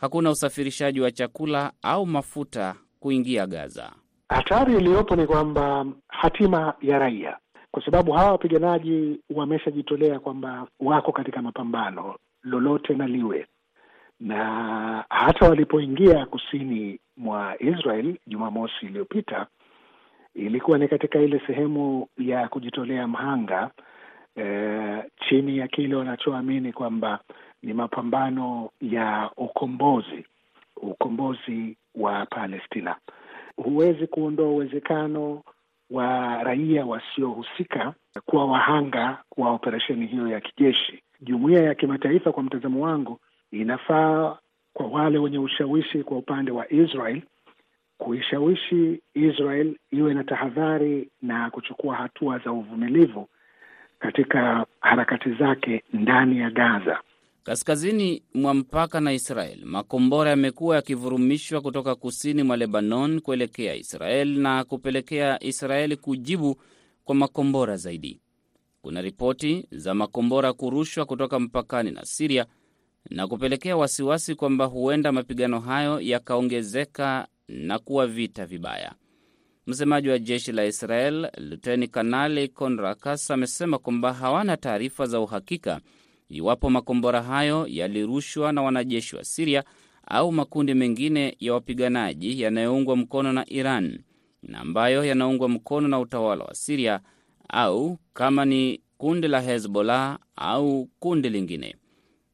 Hakuna 0.00 0.30
usafirishaji 0.30 1.00
wa 1.00 1.10
chakula 1.10 1.72
au 1.82 2.06
mafuta 2.06 2.74
kuingia 3.00 3.46
Gaza. 3.46 3.92
Hatari 4.28 4.76
iliyopo 4.76 5.16
ni 5.16 5.26
kwamba 5.26 5.86
hatima 6.08 6.74
ya 6.82 6.98
raia 6.98 7.36
kwa 7.74 7.84
sababu 7.84 8.12
hawa 8.12 8.32
wapiganaji 8.32 9.20
wameshajitolea 9.30 10.18
kwamba 10.20 10.66
wako 10.80 11.12
katika 11.12 11.42
mapambano 11.42 12.14
lolote 12.42 12.94
na 12.94 13.06
liwe, 13.06 13.46
na 14.20 15.04
hata 15.10 15.48
walipoingia 15.48 16.26
kusini 16.26 16.98
mwa 17.16 17.62
Israel 17.62 18.16
Jumamosi 18.26 18.86
iliyopita 18.86 19.46
ilikuwa 20.34 20.78
ni 20.78 20.88
katika 20.88 21.18
ile 21.20 21.42
sehemu 21.46 22.08
ya 22.18 22.48
kujitolea 22.48 23.06
mhanga 23.08 23.70
eh, 24.36 25.04
chini 25.28 25.58
ya 25.58 25.68
kile 25.68 25.94
wanachoamini 25.94 26.72
kwamba 26.72 27.18
ni 27.62 27.72
mapambano 27.72 28.70
ya 28.80 29.30
ukombozi, 29.36 30.24
ukombozi 30.76 31.76
wa 31.94 32.26
Palestina. 32.26 32.96
Huwezi 33.56 34.06
kuondoa 34.06 34.48
uwezekano 34.50 35.42
wa 35.90 36.42
raia 36.42 36.86
wasiohusika 36.86 37.94
kuwa 38.26 38.44
wahanga 38.46 39.18
wa 39.36 39.50
operesheni 39.50 40.06
hiyo 40.06 40.28
ya 40.28 40.40
kijeshi. 40.40 41.02
Jumuiya 41.20 41.62
ya 41.62 41.74
kimataifa, 41.74 42.32
kwa 42.32 42.42
mtazamo 42.42 42.84
wangu, 42.84 43.20
inafaa 43.52 44.36
kwa 44.72 44.86
wale 44.86 45.18
wenye 45.18 45.38
ushawishi 45.38 46.02
kwa 46.02 46.16
upande 46.18 46.50
wa 46.50 46.72
Israel 46.72 47.22
kuishawishi 47.98 49.00
Israel 49.14 49.76
iwe 49.90 50.14
na 50.14 50.24
tahadhari 50.24 51.08
na 51.22 51.50
kuchukua 51.50 51.96
hatua 51.96 52.38
za 52.38 52.52
uvumilivu 52.52 53.28
katika 54.04 54.66
harakati 54.80 55.32
zake 55.32 55.82
ndani 55.92 56.38
ya 56.38 56.50
Gaza. 56.50 57.00
Kaskazini 57.44 58.22
mwa 58.34 58.54
mpaka 58.54 59.00
na 59.00 59.12
Israel, 59.12 59.58
makombora 59.64 60.30
yamekuwa 60.30 60.76
yakivurumishwa 60.76 61.60
kutoka 61.60 61.94
kusini 61.94 62.42
mwa 62.42 62.56
Lebanon 62.56 63.20
kuelekea 63.20 63.74
Israel 63.74 64.28
na 64.38 64.64
kupelekea 64.64 65.42
Israeli 65.44 65.96
kujibu 65.96 66.56
kwa 67.04 67.14
makombora 67.14 67.76
zaidi. 67.76 68.20
Kuna 68.82 69.02
ripoti 69.02 69.66
za 69.70 69.94
makombora 69.94 70.52
kurushwa 70.52 71.04
kutoka 71.04 71.38
mpakani 71.40 71.90
na 71.90 72.04
Siria 72.04 72.46
na 73.10 73.26
kupelekea 73.28 73.76
wasiwasi 73.76 74.34
kwamba 74.34 74.64
huenda 74.64 75.12
mapigano 75.12 75.60
hayo 75.60 76.00
yakaongezeka 76.00 77.26
na 77.48 77.78
kuwa 77.78 78.06
vita 78.06 78.46
vibaya. 78.46 78.92
Msemaji 79.66 80.08
wa 80.08 80.18
jeshi 80.18 80.52
la 80.52 80.64
Israel 80.64 81.30
Luteni 81.38 81.88
Kanali 81.88 82.48
Konrakas 82.48 83.30
amesema 83.30 83.78
kwamba 83.78 84.12
hawana 84.12 84.56
taarifa 84.56 85.06
za 85.06 85.20
uhakika 85.20 85.80
iwapo 86.28 86.70
makombora 86.70 87.22
hayo 87.22 87.66
yalirushwa 87.68 88.52
na 88.52 88.62
wanajeshi 88.62 89.16
wa 89.16 89.24
Siria 89.24 89.64
au 90.06 90.32
makundi 90.32 90.74
mengine 90.74 91.36
ya 91.40 91.52
wapiganaji 91.52 92.40
yanayoungwa 92.42 92.96
mkono 92.96 93.32
na 93.32 93.48
Iran 93.50 93.98
na 94.42 94.60
ambayo 94.60 95.04
yanaungwa 95.04 95.48
mkono 95.48 95.88
na 95.88 96.00
utawala 96.00 96.44
wa 96.44 96.54
Siria 96.54 97.00
au 97.48 97.98
kama 98.12 98.44
ni 98.44 98.80
kundi 98.98 99.28
la 99.28 99.40
Hezbollah 99.40 100.18
au 100.36 100.88
kundi 100.98 101.28
lingine. 101.30 101.76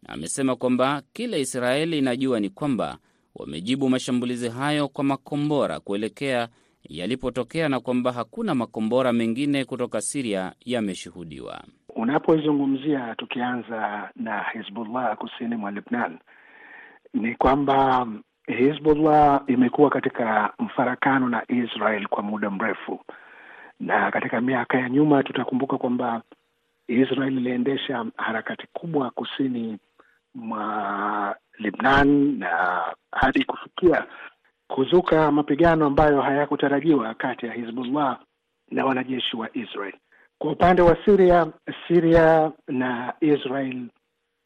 Amesema 0.06 0.56
kwamba 0.56 1.02
kile 1.12 1.40
Israeli 1.40 1.98
inajua 1.98 2.40
ni 2.40 2.50
kwamba 2.50 2.98
wamejibu 3.34 3.88
mashambulizi 3.88 4.48
hayo 4.48 4.88
kwa 4.88 5.04
makombora 5.04 5.80
kuelekea 5.80 6.48
yalipotokea 6.88 7.68
na 7.68 7.80
kwamba 7.80 8.12
hakuna 8.12 8.54
makombora 8.54 9.12
mengine 9.12 9.64
kutoka 9.64 10.00
Siria 10.00 10.52
yameshuhudiwa. 10.64 11.64
Unapoizungumzia, 11.96 13.14
tukianza 13.18 14.10
na 14.16 14.42
Hizbullah 14.52 15.16
kusini 15.16 15.56
mwa 15.56 15.70
Lebnan, 15.70 16.18
ni 17.14 17.34
kwamba 17.34 18.06
Hizbullah 18.46 19.42
imekuwa 19.46 19.90
katika 19.90 20.52
mfarakano 20.58 21.28
na 21.28 21.42
Israel 21.48 22.06
kwa 22.06 22.22
muda 22.22 22.50
mrefu, 22.50 23.00
na 23.80 24.10
katika 24.10 24.40
miaka 24.40 24.78
ya 24.78 24.88
nyuma 24.88 25.22
tutakumbuka 25.22 25.78
kwamba 25.78 26.22
Israel 26.88 27.36
iliendesha 27.38 28.06
harakati 28.16 28.66
kubwa 28.72 29.10
kusini 29.10 29.78
mwa 30.34 31.36
Lebnan 31.58 32.38
na 32.38 32.82
hadi 33.12 33.44
kufikia 33.44 34.06
kuzuka 34.74 35.32
mapigano 35.32 35.86
ambayo 35.86 36.20
hayakutarajiwa 36.22 37.14
kati 37.14 37.46
ya 37.46 37.52
Hizbullah 37.52 38.20
na 38.70 38.84
wanajeshi 38.84 39.36
wa 39.36 39.48
Israel. 39.56 39.94
Kwa 40.38 40.52
upande 40.52 40.82
wa 40.82 40.96
Syria, 41.04 41.46
Syria 41.88 42.52
na 42.68 43.14
Israel 43.20 43.82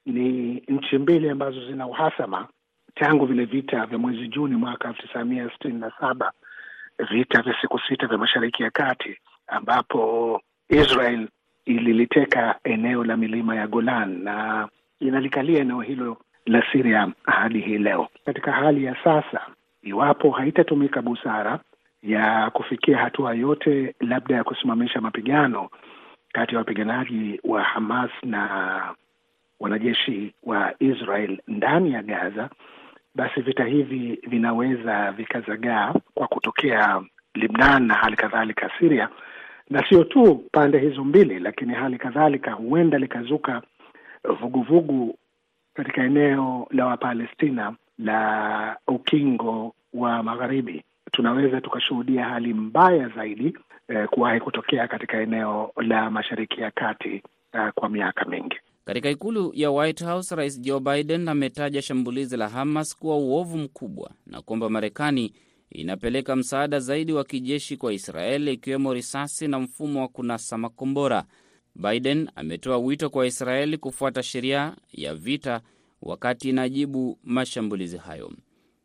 ni 0.06 0.54
nchi 0.68 0.98
mbili 0.98 1.30
ambazo 1.30 1.66
zina 1.66 1.86
uhasama 1.86 2.48
tangu 2.94 3.26
vile 3.26 3.44
vita 3.44 3.86
vya 3.86 3.98
mwezi 3.98 4.28
Juni 4.28 4.54
mwaka 4.56 4.88
elfu 4.88 5.02
tisa 5.02 5.24
mia 5.24 5.50
sitini 5.50 5.78
na 5.80 5.92
saba, 6.00 6.32
vita 7.10 7.42
vya 7.42 7.56
siku 7.60 7.80
sita 7.88 8.06
vya 8.06 8.18
Mashariki 8.18 8.62
ya 8.62 8.70
Kati, 8.70 9.18
ambapo 9.46 10.40
Israel 10.68 11.28
ililiteka 11.64 12.58
eneo 12.64 13.04
la 13.04 13.16
milima 13.16 13.56
ya 13.56 13.66
Golan 13.66 14.22
na 14.22 14.68
inalikalia 15.00 15.60
eneo 15.60 15.80
hilo 15.80 16.16
la 16.46 16.62
Syria 16.72 17.12
hadi 17.24 17.60
hii 17.60 17.78
leo. 17.78 18.08
Katika 18.24 18.52
hali 18.52 18.84
ya 18.84 18.96
sasa, 19.04 19.40
iwapo 19.84 20.30
haitatumika 20.30 21.02
busara 21.02 21.58
ya 22.02 22.50
kufikia 22.50 22.98
hatua 22.98 23.34
yote, 23.34 23.94
labda 24.00 24.34
ya 24.36 24.44
kusimamisha 24.44 25.00
mapigano 25.00 25.68
kati 26.32 26.52
ya 26.54 26.58
wapiganaji 26.58 27.40
wa 27.44 27.62
Hamas 27.62 28.10
na 28.22 28.94
wanajeshi 29.60 30.34
wa 30.42 30.74
Israel 30.78 31.38
ndani 31.48 31.92
ya 31.92 32.02
Gaza, 32.02 32.50
basi 33.14 33.40
vita 33.40 33.64
hivi 33.64 34.18
vinaweza 34.26 35.12
vikazagaa 35.12 35.94
kwa 36.14 36.26
kutokea 36.28 37.02
Libnan 37.34 37.86
na 37.86 37.94
hali 37.94 38.16
kadhalika 38.16 38.70
Syria, 38.78 39.08
na 39.70 39.88
sio 39.88 40.04
tu 40.04 40.44
pande 40.52 40.78
hizo 40.78 41.04
mbili, 41.04 41.38
lakini 41.38 41.74
hali 41.74 41.98
kadhalika 41.98 42.52
huenda 42.52 42.98
likazuka 42.98 43.62
vuguvugu 44.40 45.18
katika 45.74 46.02
eneo 46.04 46.66
la 46.70 46.86
Wapalestina 46.86 47.74
la 47.98 48.76
ukingo 48.88 49.74
wa 49.92 50.22
Magharibi. 50.22 50.82
Tunaweza 51.12 51.60
tukashuhudia 51.60 52.24
hali 52.24 52.54
mbaya 52.54 53.08
zaidi 53.08 53.58
eh, 53.88 54.08
kuwahi 54.08 54.40
kutokea 54.40 54.88
katika 54.88 55.20
eneo 55.20 55.72
la 55.76 56.10
Mashariki 56.10 56.60
ya 56.60 56.70
Kati 56.70 57.22
eh, 57.52 57.72
kwa 57.74 57.88
miaka 57.88 58.24
mingi. 58.24 58.56
Katika 58.84 59.10
ikulu 59.10 59.52
ya 59.54 59.70
White 59.70 60.04
House, 60.04 60.34
Rais 60.34 60.60
Joe 60.60 60.80
Biden 60.80 61.28
ametaja 61.28 61.82
shambulizi 61.82 62.36
la 62.36 62.48
Hamas 62.48 62.96
kuwa 62.96 63.16
uovu 63.16 63.58
mkubwa 63.58 64.10
na 64.26 64.42
kwamba 64.42 64.70
Marekani 64.70 65.32
inapeleka 65.70 66.36
msaada 66.36 66.80
zaidi 66.80 67.12
wa 67.12 67.24
kijeshi 67.24 67.76
kwa 67.76 67.92
Israeli, 67.92 68.52
ikiwemo 68.52 68.94
risasi 68.94 69.48
na 69.48 69.58
mfumo 69.60 70.00
wa 70.00 70.08
kunasa 70.08 70.58
makombora. 70.58 71.24
Biden 71.74 72.30
ametoa 72.36 72.78
wito 72.78 73.10
kwa 73.10 73.26
Israeli 73.26 73.78
kufuata 73.78 74.22
sheria 74.22 74.76
ya 74.92 75.14
vita 75.14 75.60
wakati 76.04 76.48
inajibu 76.48 77.18
mashambulizi 77.24 77.96
hayo. 77.96 78.32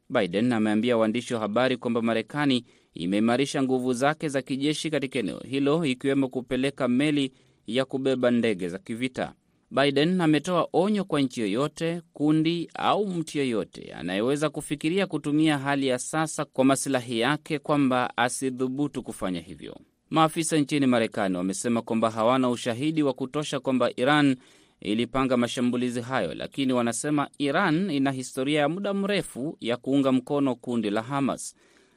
Biden 0.09 0.51
ameambia 0.53 0.97
waandishi 0.97 1.33
wa 1.33 1.39
habari 1.39 1.77
kwamba 1.77 2.01
Marekani 2.01 2.65
imeimarisha 2.93 3.63
nguvu 3.63 3.93
zake 3.93 4.29
za 4.29 4.41
kijeshi 4.41 4.89
katika 4.89 5.19
eneo 5.19 5.39
hilo, 5.39 5.85
ikiwemo 5.85 6.27
kupeleka 6.29 6.87
meli 6.87 7.31
ya 7.67 7.85
kubeba 7.85 8.31
ndege 8.31 8.69
za 8.69 8.77
kivita. 8.79 9.33
Biden 9.71 10.21
ametoa 10.21 10.67
onyo 10.73 11.03
kwa 11.03 11.21
nchi 11.21 11.41
yoyote, 11.41 12.01
kundi 12.13 12.69
au 12.73 13.07
mtu 13.07 13.37
yoyote 13.37 13.93
anayeweza 13.93 14.49
kufikiria 14.49 15.07
kutumia 15.07 15.57
hali 15.57 15.87
ya 15.87 15.99
sasa 15.99 16.45
kwa 16.45 16.65
masilahi 16.65 17.19
yake 17.19 17.59
kwamba 17.59 18.17
asidhubutu 18.17 19.03
kufanya 19.03 19.39
hivyo. 19.41 19.77
Maafisa 20.09 20.57
nchini 20.57 20.85
Marekani 20.85 21.37
wamesema 21.37 21.81
kwamba 21.81 22.09
hawana 22.09 22.49
ushahidi 22.49 23.03
wa 23.03 23.13
kutosha 23.13 23.59
kwamba 23.59 23.91
Iran 23.95 24.35
ilipanga 24.81 25.37
mashambulizi 25.37 26.01
hayo, 26.01 26.33
lakini 26.33 26.73
wanasema 26.73 27.29
Iran 27.37 27.89
ina 27.91 28.11
historia 28.11 28.59
ya 28.61 28.69
muda 28.69 28.93
mrefu 28.93 29.57
ya 29.59 29.77
kuunga 29.77 30.11
mkono 30.11 30.55
kundi 30.55 30.89
la 30.89 31.01
Hamas. 31.01 31.55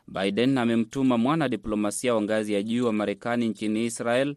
Biden 0.09 0.59
amemtuma 0.59 1.19
mwanadiplomasia 1.19 2.15
wa 2.15 2.23
ngazi 2.23 2.53
ya 2.53 2.63
juu 2.63 2.87
wa 2.87 2.93
Marekani 2.93 3.49
nchini 3.49 3.85
Israel, 3.85 4.37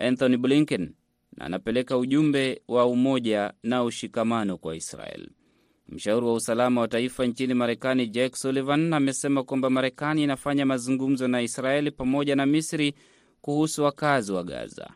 Anthony 0.00 0.36
Blinken, 0.36 0.92
na 1.36 1.44
anapeleka 1.44 1.98
ujumbe 1.98 2.62
wa 2.68 2.86
umoja 2.86 3.52
na 3.62 3.84
ushikamano 3.84 4.58
kwa 4.58 4.76
Israel. 4.76 5.28
Mshauri 5.88 6.26
wa 6.26 6.32
usalama 6.34 6.80
wa 6.80 6.88
taifa 6.88 7.26
nchini 7.26 7.54
Marekani 7.54 8.06
Jake 8.06 8.36
Sullivan 8.36 8.92
amesema 8.92 9.42
kwamba 9.44 9.70
Marekani 9.70 10.22
inafanya 10.22 10.66
mazungumzo 10.66 11.28
na 11.28 11.42
Israeli 11.42 11.90
pamoja 11.90 12.36
na 12.36 12.46
Misri 12.46 12.94
kuhusu 13.40 13.82
wakazi 13.84 14.32
wa 14.32 14.44
Gaza. 14.44 14.90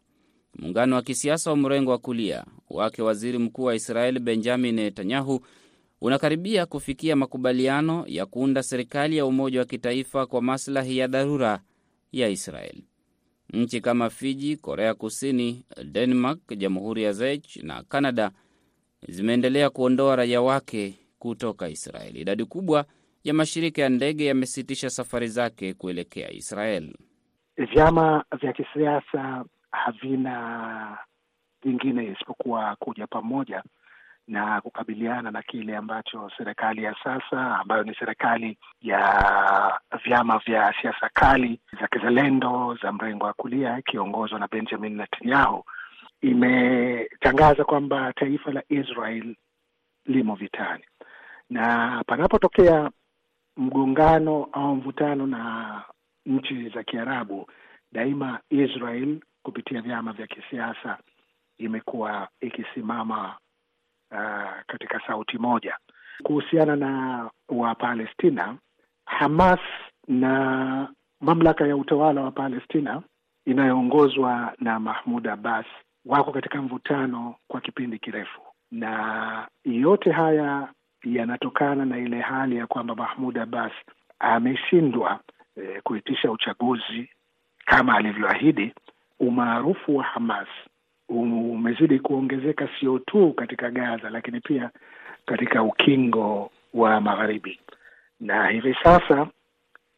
Muungano 0.59 0.97
wa 0.97 1.03
kisiasa 1.03 1.51
wa 1.51 1.57
mrengo 1.57 1.91
wa 1.91 1.99
kulia 1.99 2.45
wake 2.71 3.03
waziri 3.03 3.39
mkuu 3.39 3.65
wa 3.65 3.75
Israeli 3.75 4.19
Benjamin 4.21 4.75
Netanyahu 4.75 5.41
unakaribia 6.01 6.67
kufikia 6.67 7.17
makubaliano 7.17 8.05
ya 8.07 8.27
kuunda 8.27 8.63
serikali 8.63 9.17
ya 9.17 9.27
umoja 9.27 9.59
wa 9.59 9.65
kitaifa 9.65 10.27
kwa 10.27 10.43
maslahi 10.43 10.99
ya 10.99 11.07
dharura 11.07 11.61
ya 12.13 12.29
Israeli. 12.29 12.85
Nchi 13.53 13.81
kama 13.81 14.11
Fiji, 14.11 14.57
Korea 14.57 14.95
Kusini, 14.95 15.65
Denmark, 15.85 16.41
Jamhuri 16.57 17.03
ya 17.03 17.15
Czech 17.15 17.57
na 17.63 17.83
Canada 17.83 18.31
zimeendelea 19.09 19.71
kuondoa 19.71 20.17
raia 20.17 20.41
wake 20.43 20.95
kutoka 21.19 21.69
Israeli. 21.69 22.21
Idadi 22.21 22.45
kubwa 22.45 22.85
ya 23.25 23.35
mashirika 23.35 23.83
ya 23.83 23.89
ndege 23.89 24.25
yamesitisha 24.27 24.91
safari 24.91 25.29
zake 25.29 25.75
kuelekea 25.75 26.33
Israel. 26.33 26.95
Vyama 27.75 28.25
vya 28.41 28.53
kisiasa 28.53 29.45
havina 29.75 30.99
vingine 31.63 32.05
isipokuwa 32.05 32.77
kuja 32.77 33.07
pamoja 33.07 33.63
na 34.29 34.61
kukabiliana 34.61 35.31
na 35.31 35.43
kile 35.43 35.77
ambacho 35.77 36.31
serikali 36.37 36.83
ya 36.85 36.95
sasa 37.05 37.59
ambayo 37.59 37.83
ni 37.83 37.95
serikali 37.95 38.59
ya 38.83 39.81
vyama 40.05 40.39
vya 40.39 40.75
siasa 40.83 41.09
kali 41.09 41.61
za 41.81 41.89
kizalendo 41.89 42.79
za 42.83 42.93
mrengo 42.93 43.27
wa 43.27 43.33
kulia 43.33 43.79
ikiongozwa 43.79 44.39
na 44.39 44.49
Benjamin 44.49 44.97
Netanyahu 44.97 45.65
imetangaza 46.21 47.65
kwamba 47.65 48.13
taifa 48.13 48.53
la 48.53 48.63
Israel 48.69 49.37
limo 50.07 50.35
vitani, 50.35 50.85
na 51.51 52.03
panapotokea 52.07 52.91
mgongano 53.57 54.49
au 54.53 54.77
mvutano 54.77 55.27
na 55.27 55.83
nchi 56.27 56.69
za 56.69 56.83
Kiarabu, 56.83 57.47
daima 57.93 58.41
Israel 58.51 59.21
kupitia 59.45 59.81
vyama 59.83 60.13
vya 60.13 60.27
kisiasa 60.27 60.99
imekuwa 61.59 62.29
ikisimama 62.41 63.37
uh, 64.11 64.63
katika 64.67 65.01
sauti 65.07 65.39
moja 65.39 65.77
kuhusiana 66.23 66.77
na 66.77 67.31
Wapalestina. 67.49 68.57
Hamas 69.07 69.61
na 70.09 70.89
mamlaka 71.21 71.67
ya 71.67 71.77
utawala 71.77 72.21
wa 72.21 72.31
Palestina 72.31 73.03
inayoongozwa 73.47 74.55
na 74.61 74.81
Mahmud 74.81 75.29
Abbas 75.29 75.67
wako 76.07 76.33
katika 76.33 76.63
mvutano 76.63 77.35
kwa 77.49 77.61
kipindi 77.61 77.99
kirefu, 77.99 78.41
na 78.71 79.49
yote 79.65 80.13
haya 80.13 80.69
yanatokana 81.05 81.85
na 81.85 81.99
ile 81.99 82.21
hali 82.21 82.57
ya 82.57 82.67
kwamba 82.67 82.95
Mahmud 82.95 83.39
Abbas 83.39 83.73
ameshindwa 84.19 85.21
e, 85.57 85.81
kuitisha 85.81 86.31
uchaguzi 86.31 87.09
kama 87.65 87.97
alivyoahidi. 87.97 88.75
Umaarufu 89.21 89.97
wa 89.97 90.05
Hamas 90.05 90.49
umezidi 91.09 91.99
kuongezeka 91.99 92.69
sio 92.81 92.99
tu 92.99 93.33
katika 93.33 93.71
Gaza, 93.71 94.11
lakini 94.11 94.41
pia 94.41 94.71
katika 95.27 95.63
ukingo 95.63 96.51
wa 96.75 97.01
Magharibi, 97.01 97.61
na 98.21 98.49
hivi 98.49 98.77
sasa 98.83 99.27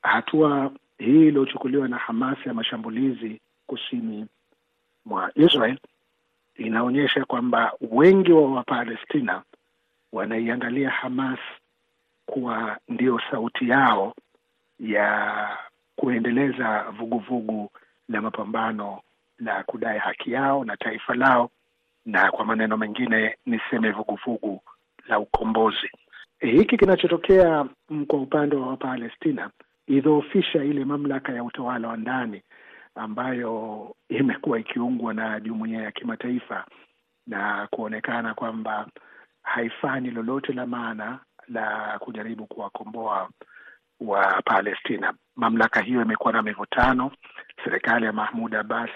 hatua 0.02 0.70
hii 0.99 1.28
iliyochukuliwa 1.28 1.88
na 1.88 1.96
Hamas 1.96 2.38
ya 2.46 2.54
mashambulizi 2.54 3.40
kusini 3.66 4.26
mwa 5.04 5.30
Israel 5.35 5.78
inaonyesha 6.56 7.25
kwamba 7.25 7.73
wengi 7.90 8.32
wa 8.32 8.52
Wapalestina 8.52 9.42
wanaiangalia 10.12 10.90
Hamas 10.90 11.38
kuwa 12.26 12.78
ndio 12.88 13.20
sauti 13.30 13.68
yao 13.68 14.14
ya 14.80 15.49
kuendeleza 15.96 16.82
vuguvugu 16.90 17.70
la 18.08 18.20
mapambano 18.23 19.00
la 19.38 19.62
kudai 19.64 19.98
haki 19.98 20.32
yao 20.32 20.64
na 20.64 20.76
taifa 20.76 21.14
lao, 21.14 21.50
na 22.06 22.30
kwa 22.30 22.44
maneno 22.44 22.76
mengine 22.76 23.36
niseme 23.46 23.90
vuguvugu 23.90 24.60
la 25.08 25.18
ukombozi. 25.18 25.90
Hiki 26.40 26.76
kinachotokea 26.76 27.66
kwa 28.06 28.18
upande 28.20 28.56
wa 28.56 28.66
Wapalestina 28.66 29.50
idhoofisha 29.86 30.64
ile 30.64 30.84
mamlaka 30.84 31.32
ya 31.32 31.44
utawala 31.44 31.88
wa 31.88 31.96
ndani 31.96 32.42
ambayo 32.94 33.94
imekuwa 34.08 34.58
ikiungwa 34.58 35.14
na 35.14 35.40
jumuiya 35.40 35.82
ya 35.82 35.92
kimataifa 35.92 36.64
na 37.26 37.66
kuonekana 37.70 38.34
kwamba 38.34 38.86
haifanyi 39.42 40.10
lolote 40.10 40.52
la 40.52 40.66
maana 40.66 41.18
la 41.49 41.99
kujaribu 41.99 42.46
kuwakomboa 42.46 43.28
wa 44.00 44.42
Palestina. 44.44 45.14
Mamlaka 45.36 45.80
hiyo 45.82 46.02
imekuwa 46.02 46.32
na 46.32 46.42
mivutano. 46.42 47.10
Serikali 47.64 48.04
ya 48.06 48.12
Mahmud 48.12 48.54
Abbas 48.54 48.90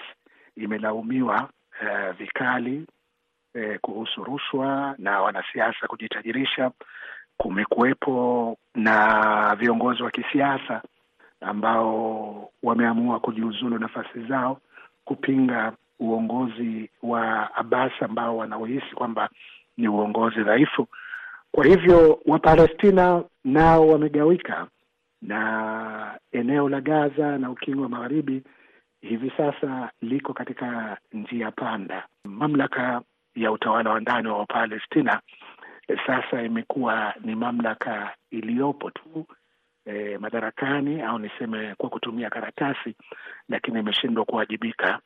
imelaumiwa 0.63 1.49
uh, 1.81 2.15
vikali 2.17 2.85
eh, 3.53 3.79
kuhusu 3.81 4.23
rushwa 4.23 4.95
na 4.97 5.21
wanasiasa 5.21 5.87
kujitajirisha. 5.87 6.71
Kumekuwepo 7.37 8.57
na 8.75 9.55
viongozi 9.59 10.03
wa 10.03 10.11
kisiasa 10.11 10.81
ambao 11.41 12.49
wameamua 12.63 13.19
kujiuzulu 13.19 13.79
nafasi 13.79 14.23
zao 14.29 14.59
kupinga 15.05 15.73
uongozi 15.99 16.89
wa 17.03 17.55
Abbas 17.55 17.91
ambao 18.01 18.37
wanaohisi 18.37 18.95
kwamba 18.95 19.29
ni 19.77 19.87
uongozi 19.87 20.43
dhaifu. 20.43 20.87
Kwa 21.51 21.65
hivyo 21.65 22.19
Wapalestina 22.25 23.23
nao 23.43 23.87
wamegawika, 23.87 24.67
na 25.21 26.19
eneo 26.31 26.69
la 26.69 26.81
Gaza 26.81 27.37
na 27.37 27.51
ukingo 27.51 27.81
wa 27.83 27.89
magharibi 27.89 28.43
hivi 29.01 29.31
sasa 29.37 29.91
liko 30.01 30.33
katika 30.33 30.97
njia 31.13 31.51
panda. 31.51 32.07
Mamlaka 32.25 33.01
ya 33.35 33.51
utawala 33.51 33.89
wa 33.89 33.99
ndani 33.99 34.27
wa 34.27 34.37
Wapalestina 34.37 35.21
sasa 36.07 36.41
imekuwa 36.43 37.13
ni 37.23 37.35
mamlaka 37.35 38.15
iliyopo 38.31 38.89
tu 38.91 39.25
e, 39.85 40.17
madarakani 40.17 41.01
au 41.01 41.19
niseme 41.19 41.75
kwa 41.77 41.89
kutumia 41.89 42.29
karatasi, 42.29 42.95
lakini 43.49 43.79
imeshindwa 43.79 44.25
kuwajibika 44.25 44.99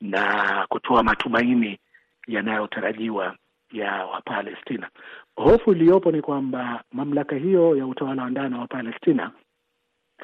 na 0.00 0.66
kutoa 0.68 1.02
matumaini 1.02 1.78
yanayotarajiwa 2.26 3.36
ya 3.72 4.04
Wapalestina. 4.06 4.88
Hofu 5.36 5.72
iliyopo 5.72 6.10
ni 6.12 6.22
kwamba 6.22 6.82
mamlaka 6.92 7.36
hiyo 7.36 7.76
ya 7.76 7.86
utawala 7.86 8.22
wa 8.22 8.30
ndani 8.30 8.54
wa 8.54 8.66
Palestina, 8.66 9.30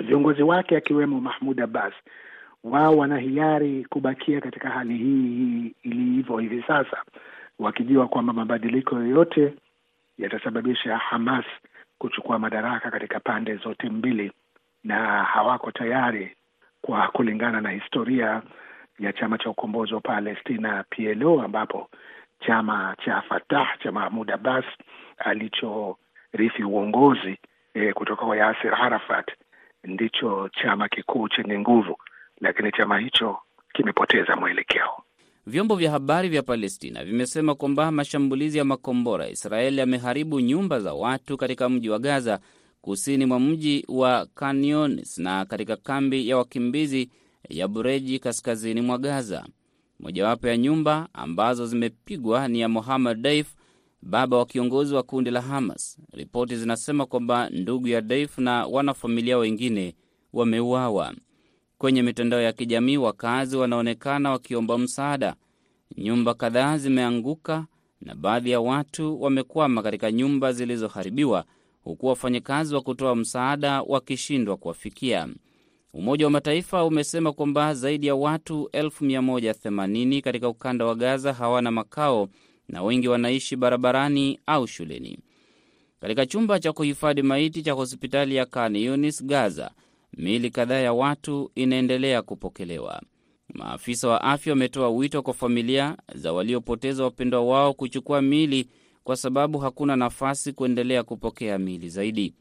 viongozi 0.00 0.42
wake 0.42 0.76
akiwemo 0.76 1.20
Mahmud 1.20 1.60
Abbas, 1.60 1.94
wao 2.64 2.96
wana 2.96 3.18
hiari 3.18 3.84
kubakia 3.84 4.40
katika 4.40 4.68
hali 4.70 4.96
hii 4.98 5.74
ilivyo 5.82 6.38
hivi 6.38 6.62
sasa, 6.62 7.02
wakijua 7.58 8.08
kwamba 8.08 8.32
mabadiliko 8.32 8.96
yoyote 8.96 9.54
yatasababisha 10.18 10.96
Hamas 10.98 11.44
kuchukua 11.98 12.38
madaraka 12.38 12.90
katika 12.90 13.20
pande 13.20 13.56
zote 13.56 13.88
mbili, 13.88 14.32
na 14.84 15.24
hawako 15.24 15.70
tayari 15.70 16.36
kwa 16.82 17.08
kulingana 17.08 17.60
na 17.60 17.70
historia 17.70 18.42
ya 18.98 19.12
chama 19.12 19.38
cha 19.38 19.50
ukombozi 19.50 19.94
wa 19.94 20.00
Palestina 20.00 20.84
PLO, 20.90 21.42
ambapo 21.42 21.88
chama 22.46 22.96
cha 23.04 23.22
Fatah 23.22 23.78
cha 23.82 23.92
Mahmud 23.92 24.30
Abbas 24.30 24.64
alichorithi 25.18 26.64
uongozi 26.66 27.38
e, 27.74 27.92
kutoka 27.92 28.26
kwa 28.26 28.36
Yasir 28.36 28.74
Arafat 28.74 29.30
ndicho 29.84 30.48
chama 30.62 30.88
kikuu 30.88 31.28
chenye 31.28 31.58
nguvu, 31.58 31.96
lakini 32.40 32.72
chama 32.72 32.98
hicho 32.98 33.36
kimepoteza 33.72 34.36
mwelekeo. 34.36 34.88
Vyombo 35.46 35.76
vya 35.76 35.90
habari 35.90 36.28
vya 36.28 36.42
Palestina 36.42 37.04
vimesema 37.04 37.54
kwamba 37.54 37.90
mashambulizi 37.92 38.58
ya 38.58 38.64
makombora 38.64 39.24
ya 39.24 39.30
Israeli 39.30 39.78
yameharibu 39.78 40.40
nyumba 40.40 40.80
za 40.80 40.94
watu 40.94 41.36
katika 41.36 41.68
mji 41.68 41.90
wa 41.90 41.98
Gaza, 41.98 42.40
kusini 42.80 43.26
mwa 43.26 43.40
mji 43.40 43.84
wa 43.88 44.26
Khan 44.34 44.64
Younis 44.64 45.18
na 45.18 45.44
katika 45.44 45.76
kambi 45.76 46.28
ya 46.28 46.36
wakimbizi 46.36 47.10
ya 47.48 47.68
Bureji, 47.68 48.18
kaskazini 48.18 48.80
mwa 48.80 48.98
Gaza. 48.98 49.46
Mojawapo 50.00 50.48
ya 50.48 50.56
nyumba 50.56 51.08
ambazo 51.12 51.66
zimepigwa 51.66 52.48
ni 52.48 52.60
ya 52.60 52.68
Mohammad 52.68 53.20
Daif, 53.20 53.54
baba 54.02 54.36
wa 54.36 54.46
kiongozi 54.46 54.94
wa 54.94 55.02
kundi 55.02 55.30
la 55.30 55.40
Hamas. 55.40 55.98
Ripoti 56.12 56.56
zinasema 56.56 57.06
kwamba 57.06 57.50
ndugu 57.50 57.88
ya 57.88 58.00
Daif 58.00 58.38
na 58.38 58.66
wanafamilia 58.66 59.38
wengine 59.38 59.94
wameuawa. 60.32 61.14
Kwenye 61.78 62.02
mitandao 62.02 62.40
ya 62.40 62.52
kijamii 62.52 62.96
wakazi 62.96 63.56
wanaonekana 63.56 64.30
wakiomba 64.30 64.78
msaada. 64.78 65.34
Nyumba 65.96 66.34
kadhaa 66.34 66.78
zimeanguka 66.78 67.66
na 68.00 68.14
baadhi 68.14 68.50
ya 68.50 68.60
watu 68.60 69.22
wamekwama 69.22 69.82
katika 69.82 70.12
nyumba 70.12 70.52
zilizoharibiwa, 70.52 71.44
huku 71.84 72.06
wafanyakazi 72.06 72.74
wa 72.74 72.80
kutoa 72.80 73.16
msaada 73.16 73.82
wakishindwa 73.82 74.56
kuwafikia. 74.56 75.28
Umoja 75.92 76.24
wa 76.24 76.30
Mataifa 76.30 76.84
umesema 76.84 77.32
kwamba 77.32 77.74
zaidi 77.74 78.06
ya 78.06 78.14
watu 78.14 78.70
180 78.72 80.20
katika 80.20 80.48
ukanda 80.48 80.84
wa 80.84 80.94
Gaza 80.94 81.32
hawana 81.32 81.70
makao 81.70 82.28
na 82.68 82.82
wengi 82.82 83.08
wanaishi 83.08 83.56
barabarani 83.56 84.40
au 84.46 84.66
shuleni. 84.66 85.18
Katika 86.00 86.26
chumba 86.26 86.58
cha 86.60 86.72
kuhifadhi 86.72 87.22
maiti 87.22 87.62
cha 87.62 87.72
hospitali 87.72 88.34
ya 88.36 88.46
Khan 88.46 88.76
Yunis, 88.76 89.24
Gaza, 89.24 89.70
miili 90.16 90.50
kadhaa 90.50 90.78
ya 90.78 90.92
watu 90.92 91.50
inaendelea 91.54 92.22
kupokelewa. 92.22 93.02
Maafisa 93.54 94.08
wa 94.08 94.20
afya 94.24 94.52
wametoa 94.52 94.88
wito 94.90 95.22
kwa 95.22 95.34
familia 95.34 95.96
za 96.14 96.32
waliopoteza 96.32 97.04
wapendwa 97.04 97.40
wao 97.44 97.74
kuchukua 97.74 98.22
miili 98.22 98.68
kwa 99.04 99.16
sababu 99.16 99.58
hakuna 99.58 99.96
nafasi 99.96 100.52
kuendelea 100.52 101.02
kupokea 101.02 101.58
miili 101.58 101.88
zaidi. 101.88 102.34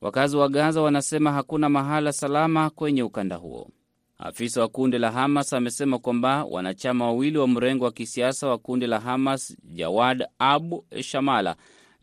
Wakazi 0.00 0.36
wa 0.36 0.48
Gaza 0.48 0.80
wanasema 0.82 1.32
hakuna 1.32 1.68
mahala 1.68 2.12
salama 2.12 2.70
kwenye 2.70 3.02
ukanda 3.02 3.36
huo. 3.36 3.70
Afisa 4.18 4.60
wa 4.60 4.68
kundi 4.68 4.98
la 4.98 5.10
Hamas 5.12 5.52
amesema 5.52 5.98
kwamba 5.98 6.44
wanachama 6.44 7.04
wawili 7.04 7.38
wa 7.38 7.48
mrengo 7.48 7.84
wa 7.84 7.92
kisiasa 7.92 8.48
wa 8.48 8.58
kundi 8.58 8.86
la 8.86 9.00
Hamas, 9.00 9.56
Jawad 9.64 10.26
Abu 10.38 10.84
Shamala 11.02 11.56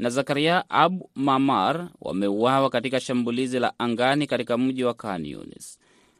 na 0.03 0.09
Zakaria 0.09 0.69
Abu 0.69 1.09
Mamar 1.15 1.89
wameuawa 2.01 2.69
katika 2.69 2.99
shambulizi 2.99 3.59
la 3.59 3.79
angani 3.79 4.27
katika 4.27 4.57
mji 4.57 4.83
wa 4.83 4.93
Khan 4.93 5.25
Yunis. 5.25 5.79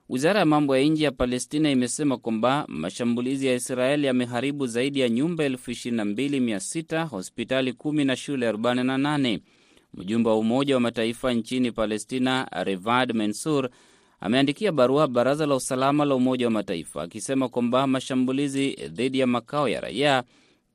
Wizara 0.10 0.40
ya 0.40 0.46
mambo 0.46 0.78
ya 0.78 0.84
nje 0.84 1.04
ya 1.04 1.12
Palestina 1.12 1.72
imesema 1.72 2.18
kwamba 2.18 2.66
mashambulizi 2.68 3.48
ya 3.48 3.54
Israeli 3.54 4.08
yameharibu 4.08 4.68
zaidi 4.68 5.00
ya 5.00 5.10
nyumba 5.10 5.44
elfu 5.44 5.72
ishirini 5.72 5.98
na 5.98 6.06
mbili 6.06 6.40
mia 6.40 6.60
sita 6.60 7.04
hospitali 7.04 7.74
kumi 7.74 8.06
na 8.06 8.16
shule 8.16 8.52
48. 8.52 9.40
Mjumbe 9.94 10.30
wa 10.30 10.38
Umoja 10.38 10.74
wa 10.76 10.80
Mataifa 10.82 11.34
nchini 11.34 11.72
Palestina, 11.72 12.48
Revad 12.64 13.14
Mensur, 13.14 13.70
ameandikia 14.20 14.72
barua 14.72 15.08
Baraza 15.08 15.46
la 15.46 15.56
Usalama 15.56 16.06
la 16.06 16.16
Umoja 16.16 16.46
wa 16.46 16.52
Mataifa 16.52 17.02
akisema 17.02 17.50
kwamba 17.50 17.88
mashambulizi 17.88 18.70
dhidi 18.88 19.20
ya 19.20 19.28
makao 19.28 19.70
ya 19.70 19.82
raia, 19.82 20.24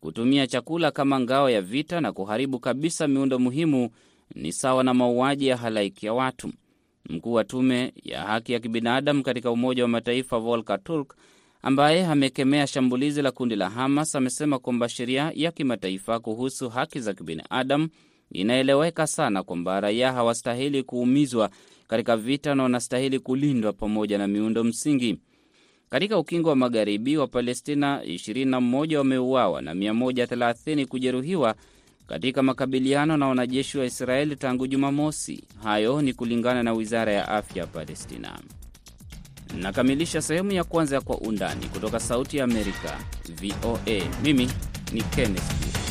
kutumia 0.01 0.47
chakula 0.47 0.91
kama 0.91 1.21
ngao 1.21 1.51
ya 1.51 1.63
vita 1.63 2.01
na 2.01 2.13
kuharibu 2.13 2.59
kabisa 2.61 3.09
miundo 3.09 3.39
muhimu 3.39 3.91
ni 4.35 4.53
sawa 4.53 4.85
na 4.85 4.95
mauaji 4.95 5.47
ya 5.47 5.57
halaiki 5.57 6.07
ya 6.07 6.13
watu. 6.13 6.53
Mkuu 7.09 7.33
wa 7.33 7.45
tume 7.45 7.93
ya 8.05 8.23
haki 8.23 8.53
ya 8.53 8.61
kibinadamu 8.61 9.23
katika 9.23 9.51
Umoja 9.51 9.83
wa 9.83 9.89
Mataifa 9.89 10.39
Volker 10.39 10.83
Turk, 10.85 11.17
ambaye 11.63 12.07
amekemea 12.07 12.67
shambulizi 12.67 13.23
la 13.23 13.31
kundi 13.33 13.57
la 13.57 13.71
Hamas, 13.71 14.15
amesema 14.15 14.59
kwamba 14.59 14.89
sheria 14.89 15.33
ya 15.35 15.53
kimataifa 15.53 16.21
kuhusu 16.21 16.69
haki 16.69 17.01
za 17.01 17.15
kibinadamu 17.15 17.89
inaeleweka 18.33 19.07
sana 19.07 19.43
kwamba 19.43 19.81
raia 19.81 20.13
hawastahili 20.13 20.83
kuumizwa 20.83 21.51
katika 21.89 22.17
vita 22.17 22.55
na 22.55 22.63
wanastahili 22.63 23.19
kulindwa 23.19 23.73
pamoja 23.73 24.19
na 24.19 24.27
miundo 24.29 24.65
msingi. 24.65 25.19
Katika 25.91 26.19
ukingo 26.19 26.49
wa 26.49 26.57
magharibi 26.57 27.17
wa 27.17 27.27
Palestina, 27.27 28.01
21 28.05 28.97
wameuawa 28.97 29.63
na 29.63 29.75
130 29.75 30.87
kujeruhiwa 30.87 31.55
katika 32.07 32.43
makabiliano 32.43 33.17
na 33.17 33.27
wanajeshi 33.29 33.79
wa 33.79 33.85
Israeli 33.85 34.37
tangu 34.37 34.67
Jumamosi. 34.67 35.45
Hayo 35.63 36.03
ni 36.03 36.13
kulingana 36.13 36.63
na 36.63 36.73
wizara 36.73 37.13
ya 37.13 37.29
afya 37.29 37.63
ya 37.63 37.67
Palestina. 37.67 38.39
Nakamilisha 39.61 40.23
sehemu 40.23 40.53
ya 40.53 40.65
kwanza 40.65 40.95
ya 40.97 41.01
Kwa 41.01 41.19
Undani 41.19 41.67
kutoka 41.67 42.01
Sauti 42.01 42.37
ya 42.37 42.45
Amerika, 42.45 42.99
VOA. 43.43 44.03
Mimi 44.23 44.49
ni 44.93 45.03
Kenneth 45.03 45.88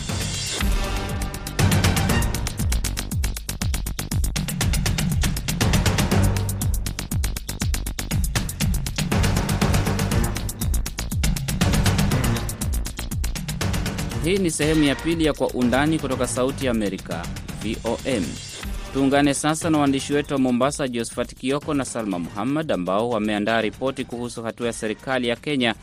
Hii 14.28 14.38
ni 14.38 14.52
sehemu 14.52 14.84
ya 14.84 14.96
pili 14.96 15.26
ya 15.26 15.34
Kwa 15.34 15.48
Undani 15.50 16.00
kutoka 16.00 16.28
Sauti 16.28 16.66
ya 16.66 16.72
Amerika, 16.72 17.26
VOM. 17.64 18.26
Tuungane 18.94 19.34
sasa 19.34 19.70
na 19.70 19.78
waandishi 19.78 20.14
wetu 20.14 20.34
wa 20.34 20.40
Mombasa, 20.40 20.88
Josphat 20.88 21.34
Kioko 21.36 21.74
na 21.74 21.86
Salma 21.86 22.20
Muhammad, 22.20 22.72
ambao 22.72 23.10
wameandaa 23.10 23.62
ripoti 23.62 24.06
kuhusu 24.06 24.44
hatua 24.44 24.68
ya 24.68 24.74
serikali 24.74 25.28
ya 25.28 25.36
Kenya 25.36 25.76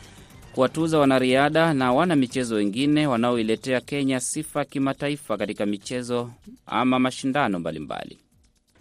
kuwatuza 0.53 0.97
wanariadha 0.99 1.73
na 1.73 1.93
wana 1.93 2.15
michezo 2.15 2.55
wengine 2.55 3.07
wanaoiletea 3.07 3.81
Kenya 3.81 4.19
sifa 4.19 4.65
kimataifa 4.65 5.37
katika 5.37 5.65
michezo 5.65 6.31
ama 6.65 6.99
mashindano 6.99 7.59
mbalimbali. 7.59 8.17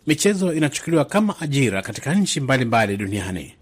Michezo 0.06 0.52
inachukuliwa 0.52 1.04
kama 1.04 1.40
ajira 1.40 1.82
katika 1.82 2.14
nchi 2.14 2.40
mbalimbali 2.40 2.96
duniani. 2.96 3.54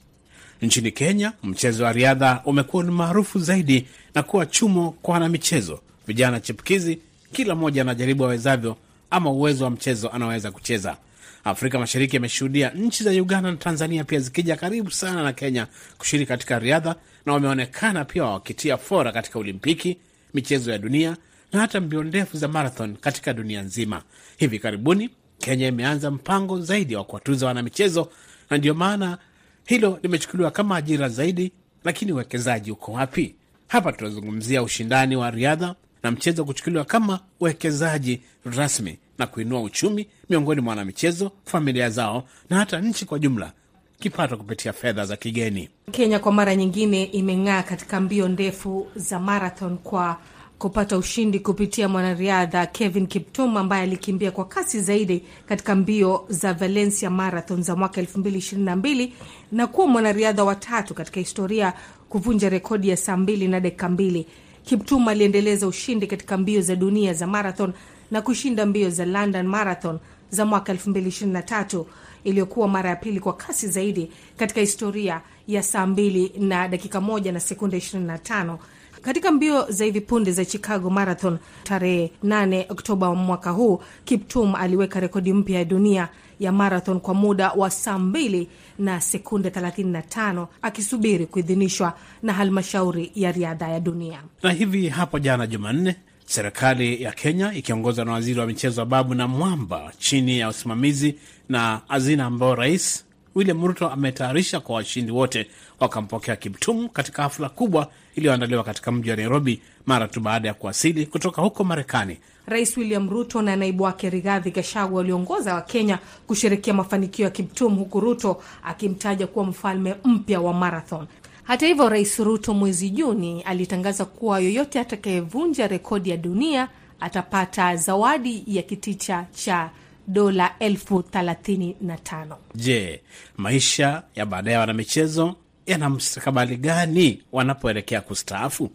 Nchini 0.63 0.91
Kenya, 0.93 1.33
mchezo 1.43 1.85
wa 1.85 1.93
riadha 1.93 2.43
umekuwa 2.45 2.85
ni 2.85 2.91
maarufu 2.91 3.39
zaidi 3.39 3.87
na 4.15 4.23
kuwa 4.23 4.47
chumo 4.47 4.91
kwa 5.03 5.15
wanamichezo 5.15 5.81
vijana 6.07 6.41
chipukizi. 6.41 6.99
Kila 7.33 7.55
mmoja 7.55 7.83
anajaribu 7.83 8.25
awezavyo 8.25 8.77
ama 9.11 9.31
uwezo 9.31 9.65
wa 9.65 9.71
mchezo 9.71 10.09
anaweza 10.09 10.51
kucheza. 10.51 10.97
Afrika 11.45 11.79
Mashariki 11.79 12.17
ameshuhudia 12.17 12.71
nchi 12.71 13.05
za 13.05 13.11
Uganda 13.11 13.51
na 13.51 13.57
Tanzania 13.57 14.05
pia 14.05 14.21
zikija 14.21 14.57
karibu 14.57 14.91
sana 14.91 15.23
na 15.23 15.33
Kenya 15.33 15.67
kushiriki 15.99 16.29
katika 16.29 16.59
riadha, 16.59 16.95
na 17.27 17.33
wameonekana 17.33 18.05
pia 18.05 18.25
wakitia 18.25 18.77
fora 18.77 19.13
katika 19.13 19.39
Olimpiki, 19.39 19.99
michezo 20.35 20.73
ya 20.73 20.79
dunia 20.79 21.17
na 21.53 21.61
hata 21.61 21.81
mbio 21.81 22.03
ndefu 22.05 22.37
za 22.37 22.49
marathon 22.49 22.97
katika 22.97 23.33
dunia 23.33 23.63
nzima. 23.63 24.03
Hivi 24.37 24.59
karibuni 24.59 25.11
Kenya 25.39 25.67
imeanza 25.69 26.11
mpango 26.11 26.61
zaidi 26.61 26.97
wa 26.97 27.05
kuwatuza 27.05 27.47
wanamichezo, 27.47 28.09
na 28.51 28.57
ndio 28.59 28.75
maana 28.75 29.19
hilo 29.65 29.99
limechukuliwa 30.03 30.51
kama 30.51 30.77
ajira 30.77 31.09
zaidi. 31.09 31.53
Lakini 31.85 32.13
uwekezaji 32.13 32.71
uko 32.71 32.93
wapi? 32.93 33.35
Hapa 33.69 33.93
tunazungumzia 33.93 34.63
ushindani 34.63 35.17
wa 35.17 35.31
riadha 35.31 35.75
na 36.03 36.11
mchezo 36.11 36.45
kuchukuliwa 36.45 36.85
kama 36.85 37.21
uwekezaji 37.41 38.21
rasmi 38.45 38.99
na 39.19 39.27
kuinua 39.27 39.61
uchumi 39.63 40.07
miongoni 40.31 40.61
mwa 40.61 40.71
wanamichezo, 40.71 41.31
familia 41.45 41.91
zao 41.91 42.25
na 42.51 42.57
hata 42.57 42.81
nchi 42.81 43.05
kwa 43.05 43.19
jumla, 43.19 43.53
kipato 44.01 44.37
kupitia 44.37 44.73
fedha 44.73 45.05
za 45.05 45.17
kigeni. 45.17 45.69
Kenya 45.91 46.19
kwa 46.19 46.33
mara 46.33 46.57
nyingine 46.57 47.05
imeng'aa 47.05 47.63
katika 47.63 48.01
mbio 48.01 48.29
ndefu 48.29 48.87
za 48.97 49.19
marathon 49.21 49.79
kwa 49.79 50.17
kupata 50.59 50.99
ushindi 50.99 51.41
kupitia 51.41 51.89
mwanariadha 51.89 52.67
Kevin 52.67 53.07
Kiptum 53.07 53.57
ambaye 53.57 53.83
alikimbia 53.83 54.31
kwa 54.31 54.45
kasi 54.45 54.81
zaidi 54.81 55.25
katika 55.49 55.75
mbio 55.75 56.25
za 56.29 56.55
Valencia 56.55 57.11
Marathon 57.11 57.63
za 57.63 57.77
mwaka 57.77 58.03
2022 58.03 59.11
na 59.53 59.67
kuwa 59.67 59.87
mwanariadha 59.87 60.45
wa 60.45 60.55
tatu 60.55 60.95
katika 60.95 61.21
historia 61.21 61.73
kuvunja 62.09 62.49
rekodi 62.49 62.89
ya 62.89 62.97
saa 62.97 63.17
mbili 63.17 63.49
na 63.49 63.61
dakika 63.61 63.89
mbili. 63.89 64.27
Kiptum 64.65 65.09
aliendeleza 65.09 65.67
ushindi 65.67 66.07
katika 66.07 66.39
mbio 66.39 66.61
za 66.61 66.77
dunia 66.77 67.15
za 67.15 67.27
marathon 67.27 67.73
na 68.11 68.23
kushinda 68.23 68.67
mbio 68.67 68.91
za 68.91 69.05
London 69.07 69.47
Marathon 69.47 69.99
za 70.31 70.45
mwaka 70.47 70.73
2023 70.75 71.85
iliyokuwa 72.25 72.69
mara 72.69 72.91
ya 72.91 72.97
pili 72.97 73.21
kwa 73.21 73.33
kasi 73.33 73.69
zaidi 73.69 74.11
katika 74.37 74.61
historia 74.61 75.21
ya 75.49 75.63
saa 75.63 75.87
2 75.87 76.31
na 76.47 76.69
dakika 76.69 76.99
1 76.99 77.33
na 77.33 77.41
sekunde 77.41 77.77
25. 77.79 78.57
Katika 79.03 79.33
mbio 79.33 79.67
za 79.71 79.85
hivi 79.85 80.01
punde 80.01 80.33
za 80.33 80.45
Chicago 80.45 80.91
Marathon 80.91 81.39
tarehe 81.65 82.13
8 82.25 82.65
Oktoba 82.69 83.15
mwaka 83.15 83.51
huu, 83.51 83.81
Kiptum 84.05 84.55
aliweka 84.55 85.01
rekodi 85.01 85.33
mpya 85.33 85.59
ya 85.59 85.65
dunia 85.65 86.09
ya 86.45 86.53
marathon 86.53 87.01
kwa 87.01 87.15
muda 87.15 87.51
wa 87.53 87.71
saa 87.71 87.99
2 87.99 88.47
na 88.79 89.01
sekunde 89.01 89.49
35 89.49 90.47
akisubiri 90.63 91.27
kuidhinishwa 91.27 91.95
na 92.23 92.33
halmashauri 92.33 93.13
ya 93.15 93.33
riadha 93.33 93.69
ya 93.69 93.81
dunia. 93.81 94.23
Na 94.43 94.53
hivi 94.53 94.89
hapo 94.89 95.19
jana 95.19 95.47
Jumanne, 95.47 95.97
serikali 96.27 97.03
ya 97.03 97.13
Kenya 97.13 97.53
ikiongozwa 97.55 98.05
na 98.05 98.13
waziri 98.13 98.41
wa 98.41 98.47
michezo 98.47 98.85
Babu 98.85 99.15
na 99.15 99.29
Mwamba 99.29 99.93
chini 99.99 100.39
ya 100.39 100.49
usimamizi 100.49 101.15
na 101.49 101.81
hazina 101.89 102.25
ambao 102.25 102.55
rais 102.55 103.05
William 103.35 103.67
Ruto 103.67 103.89
ametayarisha 103.89 104.61
kwa 104.61 104.75
washindi 104.77 105.13
wote 105.13 105.47
wakampokea 105.81 106.37
Kiptum 106.37 106.89
katika 106.89 107.23
hafla 107.23 107.49
kubwa 107.49 107.91
iliyoandaliwa 108.15 108.65
katika 108.65 108.93
mji 108.93 109.11
wa 109.11 109.17
Nairobi 109.17 109.63
mara 109.87 110.09
tu 110.09 110.21
baada 110.21 110.49
ya 110.49 110.55
kuwasili 110.55 111.07
kutoka 111.07 111.43
huko 111.43 111.65
Marekani. 111.65 112.19
Rais 112.47 112.77
William 112.77 113.11
Ruto 113.11 113.43
na 113.43 113.57
naibu 113.57 113.83
wake 113.83 114.11
Rigathi 114.11 114.51
Gachagua 114.51 114.99
waliongoza 114.99 115.55
Wakenya 115.55 115.99
kusherekea 116.27 116.75
mafanikio 116.75 117.25
ya 117.25 117.31
Kiptum, 117.31 117.77
huku 117.77 118.01
Ruto 118.01 118.43
akimtaja 118.65 119.27
kuwa 119.27 119.45
mfalme 119.45 119.95
mpya 120.05 120.41
wa 120.41 120.53
marathon. 120.55 121.07
Hata 121.45 121.67
hivyo, 121.67 121.89
Rais 121.89 122.19
Ruto 122.19 122.55
mwezi 122.55 122.91
Juni 122.91 123.43
alitangaza 123.43 124.05
kuwa 124.05 124.41
yoyote 124.41 124.81
atakayevunja 124.81 125.67
rekodi 125.69 126.11
ya 126.11 126.17
dunia 126.17 126.69
atapata 127.01 127.77
zawadi 127.77 128.43
ya 128.47 128.63
kiticha 128.63 129.27
cha 129.35 129.71
dola 130.07 130.55
elfu 130.59 131.03
thelathini 131.03 131.77
na 131.81 131.97
tano. 131.99 132.37
Je, 132.55 133.01
maisha 133.37 134.03
ya 134.15 134.27
baadaye 134.27 134.57
wanamichezo 134.57 135.35
yana 135.67 135.91
mstakabali 135.91 136.57
gani 136.57 137.23
wanapoelekea 137.33 138.01
kustaafu? 138.01 138.71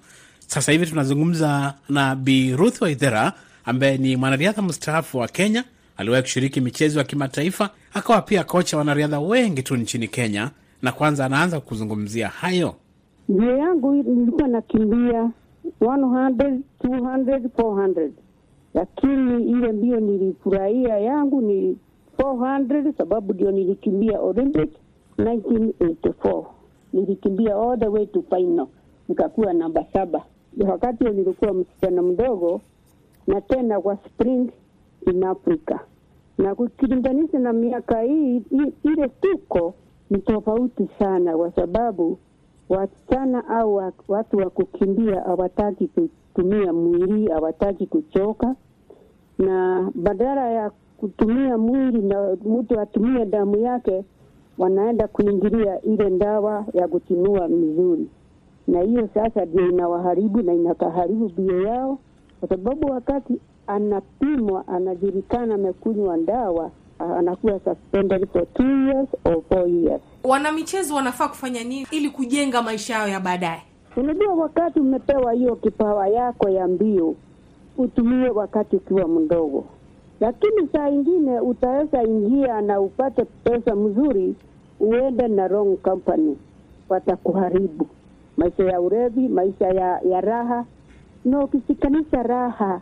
Sasa 0.48 0.72
hivi 0.72 0.86
tunazungumza 0.88 1.74
na 1.90 2.16
Bi 2.16 2.56
Ruth 2.56 2.82
Waithera 2.82 3.34
ambaye 3.68 3.98
ni 3.98 4.16
mwanariadha 4.16 4.62
mstaafu 4.62 5.18
wa 5.18 5.28
Kenya. 5.28 5.64
Aliwahi 5.98 6.22
kushiriki 6.24 6.62
michezo 6.62 7.00
ya 7.00 7.06
kimataifa, 7.06 7.70
akawa 7.94 8.22
pia 8.22 8.44
kocha 8.44 8.78
wanariadha 8.78 9.20
wengi 9.20 9.64
tu 9.64 9.76
nchini 9.76 10.08
Kenya, 10.08 10.52
na 10.82 10.92
kwanza 10.92 11.26
anaanza 11.26 11.60
kuzungumzia 11.60 12.28
hayo. 12.28 12.76
Mbio 13.30 13.58
yangu 13.58 13.94
nilikuwa 13.94 14.48
nakimbia 14.48 15.30
100, 15.82 16.60
200, 16.84 17.40
400 17.48 18.10
lakini 18.74 19.44
ile 19.50 19.72
mbio 19.72 20.00
nilifurahia 20.00 20.98
yangu 20.98 21.42
ni 21.42 21.78
400 22.18 22.94
sababu 22.98 23.34
ndio 23.34 23.52
nilikimbia 23.52 24.20
Olympic 24.20 24.70
1984 25.20 26.46
nilikimbia 26.94 27.56
all 27.56 27.80
the 27.80 27.88
way 27.88 28.06
to 28.06 28.24
final 28.30 28.68
nikakuwa 29.10 29.54
namba 29.54 29.86
saba. 29.94 30.24
Wakati 30.68 31.04
nilikuwa 31.04 31.54
msichana 31.54 32.02
mdogo, 32.02 32.62
na 33.28 33.42
tena 33.42 33.82
kwa 33.82 33.98
spring 33.98 34.52
in 35.08 35.24
Africa, 35.24 35.80
na 36.38 36.56
kukilinganisha 36.56 37.40
na 37.40 37.54
miaka 37.54 38.02
hii 38.02 38.42
ile 38.84 39.08
tuko 39.22 39.74
ni 40.10 40.18
tofauti 40.18 40.88
sana, 41.00 41.38
kwa 41.38 41.52
sababu 41.52 42.18
wasichana 42.70 43.48
au 43.48 43.76
watu 44.08 44.38
wa 44.38 44.50
kukimbia 44.50 45.22
hawataki 45.22 45.88
kutumia 45.88 46.74
mwili, 46.74 47.28
hawataki 47.32 47.88
kuchoka, 47.88 48.56
na 49.40 49.90
badala 49.96 50.52
ya 50.52 50.72
kutumia 50.98 51.58
mwili 51.58 52.02
na 52.02 52.38
mtu 52.46 52.80
atumie 52.80 53.26
damu 53.26 53.58
yake 53.58 54.04
wanaenda 54.58 55.08
kuingilia 55.08 55.82
ile 55.82 56.10
ndawa 56.10 56.66
ya 56.74 56.88
kutinua 56.88 57.48
mizuri, 57.48 58.08
na 58.68 58.82
hiyo 58.82 59.10
sasa 59.14 59.46
ndio 59.46 59.70
inawaharibu 59.70 60.42
na 60.42 60.54
inakaharibu 60.54 61.30
bio 61.38 61.62
yao, 61.62 62.00
kwa 62.40 62.50
sababu 62.50 62.92
wakati 62.92 63.34
anapimwa 63.68 64.68
anajulikana 64.68 65.56
amekunywa 65.56 66.18
ndawa, 66.18 66.72
anakuwa 67.00 67.60
suspended 67.60 68.28
for 68.34 68.54
two 68.54 68.86
years 68.88 69.08
or 69.26 69.42
four 69.50 69.68
years. 69.70 70.02
Wanamichezo 70.24 70.96
wanafaa 70.96 71.28
kufanya 71.28 71.64
nini 71.64 71.88
ili 71.92 72.10
kujenga 72.10 72.62
maisha 72.62 72.94
yao 72.94 73.08
ya 73.08 73.20
baadaye? 73.20 73.62
Unajua, 73.98 74.34
wakati 74.34 74.80
umepewa 74.80 75.34
hiyo 75.34 75.56
kipawa 75.56 76.08
yako 76.08 76.50
ya 76.50 76.68
mbio, 76.68 77.16
utumie 77.78 78.30
wakati 78.30 78.76
ukiwa 78.76 79.08
mdogo, 79.08 79.64
lakini 80.20 80.68
saa 80.74 80.90
ingine 80.90 81.40
utaweza 81.40 82.04
ingia 82.04 82.62
na 82.62 82.80
upate 82.82 83.26
pesa 83.26 83.76
mzuri, 83.76 84.36
uende 84.80 85.28
na 85.28 85.48
wrong 85.48 85.78
company, 85.78 86.38
watakuharibu 86.90 87.88
maisha 88.38 88.64
ya 88.64 88.82
urevi, 88.82 89.28
maisha 89.28 89.68
ya, 89.68 90.00
ya 90.10 90.22
raha. 90.22 90.66
Na 91.26 91.40
ukishikanisha 91.40 92.24
raha 92.24 92.82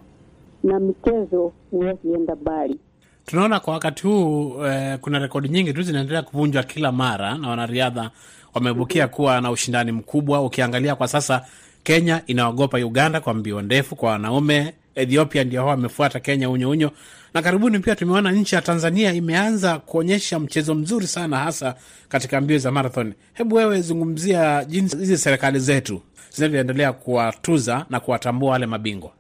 na 0.64 0.80
michezo, 0.80 1.52
huwezi 1.72 2.14
enda 2.14 2.36
mbali. 2.36 2.80
Tunaona 3.26 3.60
kwa 3.60 3.74
wakati 3.74 4.08
huu 4.08 4.66
eh, 4.66 4.98
kuna 5.02 5.20
rekodi 5.20 5.50
nyingi 5.50 5.74
tu 5.74 5.82
zinaendelea 5.82 6.22
kuvunjwa 6.22 6.64
kila 6.64 6.92
mara 6.92 7.38
na 7.38 7.50
wanariadha 7.50 8.12
wamebukia 8.54 9.08
kuwa 9.08 9.42
na 9.42 9.52
ushindani 9.52 9.92
mkubwa. 9.92 10.42
Ukiangalia 10.42 10.96
kwa 10.96 11.08
sasa, 11.08 11.46
Kenya 11.84 12.22
inaogopa 12.28 12.78
Uganda 12.78 13.22
kwa 13.22 13.34
mbio 13.34 13.62
ndefu 13.62 13.96
kwa 13.96 14.12
wanaume. 14.12 14.74
Ethiopia 14.96 15.44
ndio 15.44 15.60
hao 15.62 15.70
wamefuata 15.70 16.20
Kenya 16.20 16.50
unyo 16.50 16.70
unyo, 16.70 16.92
na 17.34 17.42
karibuni 17.42 17.80
pia 17.80 17.96
tumeona 17.96 18.32
nchi 18.32 18.56
ya 18.56 18.62
Tanzania 18.62 19.14
imeanza 19.14 19.80
kuonyesha 19.80 20.40
mchezo 20.40 20.76
mzuri 20.76 21.08
sana, 21.08 21.38
hasa 21.38 21.76
katika 22.10 22.42
mbio 22.42 22.58
za 22.58 22.72
marathon. 22.72 23.14
Hebu 23.34 23.56
wewe 23.56 23.82
zungumzia 23.82 24.66
jinsi 24.66 24.98
hizi 24.98 25.18
serikali 25.18 25.60
zetu 25.60 26.02
zinavyoendelea 26.36 26.94
kuwatuza 26.94 27.86
na 27.90 28.00
kuwatambua 28.00 28.52
wale 28.52 28.66
mabingwa. 28.66 29.12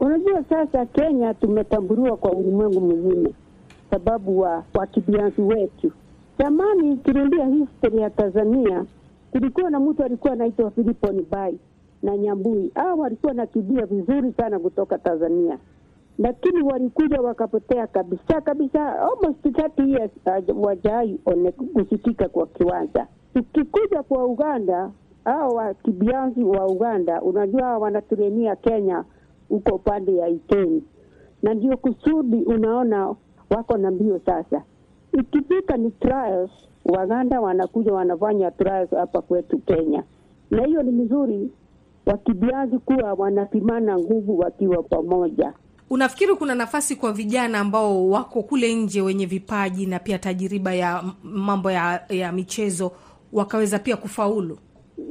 Unajua, 0.00 0.44
sasa 0.48 0.86
Kenya 0.86 1.34
tumetambuliwa 1.34 2.16
kwa 2.16 2.32
ulimwengu 2.32 2.80
mzima 2.80 3.30
sababu 3.90 4.40
wa 4.40 4.64
wakimbiaji 4.74 5.40
wetu. 5.42 5.92
Zamani 6.38 6.90
ukirudia 6.90 7.46
history 7.46 7.98
ya 8.02 8.10
Tanzania, 8.10 8.84
kulikuwa 9.30 9.70
na 9.70 9.80
mtu 9.80 10.04
alikuwa 10.04 10.32
anaitwa 10.32 10.70
Filipo 10.70 11.12
Nibai 11.12 11.58
na 12.02 12.16
Nyambui. 12.16 12.70
Hao 12.74 12.96
walikuwa 12.98 13.32
nakimbia 13.34 13.86
vizuri 13.86 14.32
sana 14.32 14.58
kutoka 14.58 14.98
Tanzania, 14.98 15.58
lakini 16.18 16.62
walikuja 16.62 17.20
wakapotea 17.20 17.86
kabisa 17.86 18.40
kabisa, 18.40 19.00
almost 19.00 19.44
30 19.46 19.88
years 19.88 20.10
uh, 21.26 21.50
kusikika 21.72 22.28
kwa 22.28 22.46
kiwanja. 22.46 23.06
Tukikuja 23.34 24.02
kwa 24.02 24.26
Uganda, 24.26 24.90
hao 25.24 25.48
wakimbiaji 25.50 26.44
wa 26.44 26.66
Uganda, 26.66 27.22
unajua 27.22 27.78
wanaturenia 27.78 28.56
Kenya 28.56 29.04
huko 29.48 29.74
upande 29.74 30.16
ya 30.16 30.28
Iteni, 30.28 30.82
na 31.42 31.54
ndio 31.54 31.76
kusudi 31.76 32.42
unaona 32.42 33.14
wako 33.50 33.76
na 33.76 33.90
mbio 33.90 34.20
sasa. 34.26 34.62
Ikifika 35.12 35.76
ni 35.76 35.90
trials, 35.90 36.50
Waganda 36.84 37.40
wanakuja 37.40 37.92
wanafanya 37.92 38.50
trials 38.50 38.90
hapa 38.90 39.22
kwetu 39.22 39.58
Kenya, 39.58 40.04
na 40.50 40.64
hiyo 40.64 40.82
ni 40.82 40.90
mzuri, 40.90 41.50
wakimbiaji 42.10 42.78
kuwa 42.78 43.12
wanapimana 43.14 43.98
nguvu 43.98 44.38
wakiwa 44.38 44.82
pamoja. 44.82 45.52
Unafikiri 45.90 46.34
kuna 46.34 46.54
nafasi 46.54 46.96
kwa 46.96 47.12
vijana 47.12 47.58
ambao 47.60 48.08
wako 48.08 48.42
kule 48.42 48.74
nje 48.74 49.02
wenye 49.02 49.26
vipaji 49.26 49.86
na 49.86 49.98
pia 49.98 50.18
tajiriba 50.18 50.74
ya 50.74 51.04
mambo 51.22 51.70
ya, 51.70 52.02
ya 52.08 52.32
michezo 52.32 52.92
wakaweza 53.32 53.78
pia 53.78 53.96
kufaulu? 53.96 54.58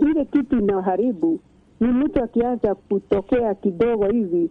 Ile 0.01 0.25
kitu 0.25 0.59
inaharibu 0.59 1.39
ni 1.79 1.87
mtu 1.87 2.23
akianza 2.23 2.75
kutokea 2.75 3.55
kidogo 3.55 4.05
hivi, 4.07 4.49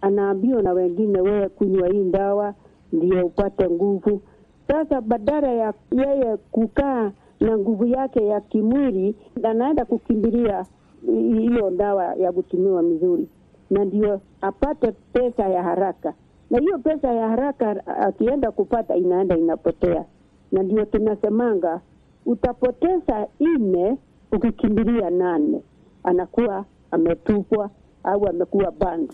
anaambiwa 0.00 0.62
na 0.62 0.72
wengine, 0.72 1.20
wewe 1.20 1.48
kunywa 1.48 1.88
hii 1.88 2.04
ndawa 2.04 2.54
ndio 2.92 3.26
upate 3.26 3.70
nguvu. 3.70 4.22
Sasa 4.68 5.00
badala 5.00 5.48
ya 5.52 5.74
yeye 5.92 6.36
kukaa 6.36 7.12
na 7.40 7.58
nguvu 7.58 7.86
yake 7.86 8.26
ya 8.26 8.40
kimwili, 8.40 9.14
anaenda 9.42 9.84
kukimbilia 9.84 10.64
hiyo 11.06 11.70
dawa 11.70 12.14
ya 12.14 12.32
kutumiwa 12.32 12.82
mizuri, 12.82 13.28
na 13.70 13.84
ndio 13.84 14.20
apate 14.40 14.92
pesa 15.12 15.48
ya 15.48 15.62
haraka, 15.62 16.14
na 16.50 16.58
hiyo 16.58 16.78
pesa 16.78 17.12
ya 17.12 17.28
haraka 17.28 17.86
akienda 17.86 18.50
kupata 18.50 18.96
inaenda 18.96 19.36
inapotea, 19.36 20.04
na 20.52 20.62
ndio 20.62 20.84
tunasemanga 20.84 21.80
utapoteza 22.26 23.26
ine 23.38 23.96
ukikimbilia 24.32 25.10
nane, 25.10 25.60
anakuwa 26.04 26.64
ametupwa 26.90 27.70
au 28.04 28.28
amekuwa 28.28 28.70
banned 28.70 29.12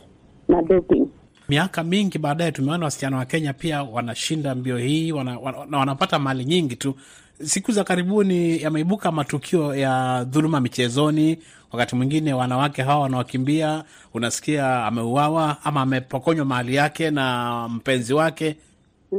na 0.49 0.62
doping. 0.62 1.07
Miaka 1.49 1.85
mingi 1.85 2.18
baadaye 2.18 2.53
tumeona 2.53 2.85
wasichana 2.85 3.16
wa 3.16 3.25
Kenya 3.25 3.53
pia 3.53 3.83
wanashinda 3.83 4.55
mbio 4.55 4.77
hii 4.79 5.12
wana, 5.12 5.38
wana, 5.38 5.59
na 5.66 5.79
wanapata 5.79 6.18
mali 6.18 6.44
nyingi 6.44 6.77
tu. 6.77 6.94
Siku 7.42 7.73
za 7.73 7.85
karibuni 7.85 8.62
yameibuka 8.62 9.12
matukio 9.12 9.75
ya 9.75 10.25
dhuluma 10.25 10.61
michezoni. 10.61 11.38
Wakati 11.74 11.96
mwingine 11.96 12.32
wanawake 12.34 12.82
hawa 12.82 13.00
wanaokimbia, 13.02 13.84
unasikia 14.14 14.87
ameuawa 14.87 15.56
ama 15.64 15.80
amepokonywa 15.80 16.44
mali 16.44 16.74
yake 16.74 17.10
na 17.10 17.68
mpenzi 17.68 18.14
wake. 18.14 18.56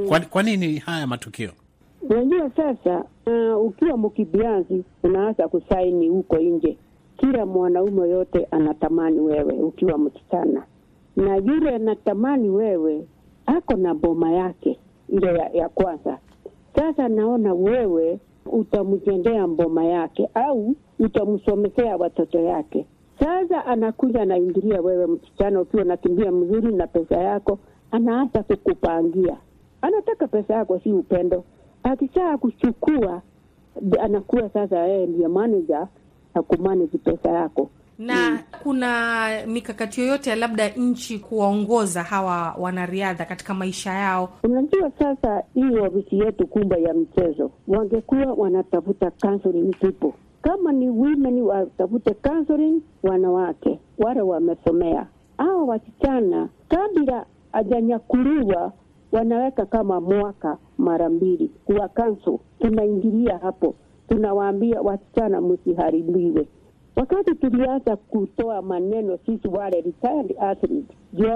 Kwa, 0.07 0.19
kwa 0.19 0.43
nini 0.43 0.77
haya 0.77 1.07
matukio? 1.07 1.49
Unajua 2.09 2.49
sasa, 2.49 3.03
uh, 3.25 3.65
ukiwa 3.65 3.97
mkimbiaji 3.97 4.83
unaanza 5.03 5.47
kusaini 5.47 6.09
huko 6.09 6.37
nje, 6.37 6.77
kila 7.17 7.45
mwanaume 7.45 8.09
yote 8.09 8.47
anatamani 8.51 9.19
wewe 9.19 9.53
ukiwa 9.53 9.97
msichana 9.97 10.63
na 11.15 11.35
yule 11.35 11.75
anatamani 11.75 12.49
wewe 12.49 13.07
ako 13.45 13.73
na 13.75 13.93
boma 13.93 14.31
yake 14.31 14.79
ile 15.09 15.27
ya, 15.27 15.49
ya 15.53 15.69
kwanza. 15.69 16.17
Sasa 16.75 17.07
naona 17.09 17.53
wewe 17.53 18.19
utamjengea 18.45 19.47
mboma 19.47 19.86
yake 19.86 20.29
au 20.34 20.75
utamsomesea 20.99 21.97
watoto 21.97 22.39
yake. 22.39 22.86
Sasa 23.19 23.65
anakuja 23.65 24.21
anaingilia 24.21 24.81
wewe 24.81 25.08
msichana, 25.08 25.62
ukiwa 25.62 25.84
nakimbia 25.84 26.31
mzuri 26.31 26.73
na 26.75 26.88
pesa 26.88 27.15
yako, 27.17 27.60
anaanza 27.91 28.43
kukupangia. 28.43 29.38
Anataka 29.81 30.27
pesa 30.27 30.53
yako, 30.53 30.79
si 30.79 30.91
upendo. 30.93 31.43
Akishaa 31.84 32.38
kuchukua, 32.38 33.21
anakuwa 34.01 34.49
sasa 34.49 34.79
yeye 34.88 35.05
ndiye 35.08 35.27
manager 35.27 35.88
na 36.36 36.41
pesa 36.97 37.29
yako 37.29 37.69
na. 37.99 38.39
Kuna 38.63 39.29
mikakati 39.47 40.01
yoyote 40.01 40.29
ya 40.29 40.36
labda 40.36 40.69
nchi 40.69 41.19
kuwaongoza 41.19 42.03
hawa 42.03 42.55
wanariadha 42.60 43.25
katika 43.25 43.53
maisha 43.53 43.93
yao? 43.93 44.29
Unajua, 44.43 44.91
sasa 44.99 45.43
hii 45.53 45.77
ofisi 45.79 46.19
yetu 46.19 46.47
kubwa 46.47 46.77
ya 46.77 46.93
mchezo 46.93 47.51
wangekuwa 47.67 48.34
wanatafuta 48.34 49.12
counseling 49.12 49.71
people, 49.79 50.12
kama 50.41 50.71
ni 50.71 50.89
women 50.89 51.41
watafute 51.41 52.13
counseling 52.13 52.81
wanawake 53.03 53.79
wale 53.97 54.21
wamesomea. 54.21 55.08
Hawa 55.38 55.63
wasichana 55.65 56.49
kabla 56.69 57.25
hajanyakuliwa 57.51 58.73
wanaweka 59.12 59.65
kama 59.65 60.01
mwaka 60.01 60.58
mara 60.77 61.10
mbili 61.10 61.51
kuwa 61.65 61.88
kansu. 61.88 62.39
tunaingilia 62.60 63.38
hapo, 63.38 63.75
tunawaambia 64.10 64.81
wasichana 64.81 65.41
msiharibiwe 65.41 66.47
Wakati 66.95 67.36
tulianza 67.36 67.95
kutoa 67.95 68.62
maneno 68.62 69.19
sisi 69.25 69.47
wale 69.47 69.81
retired 69.81 70.36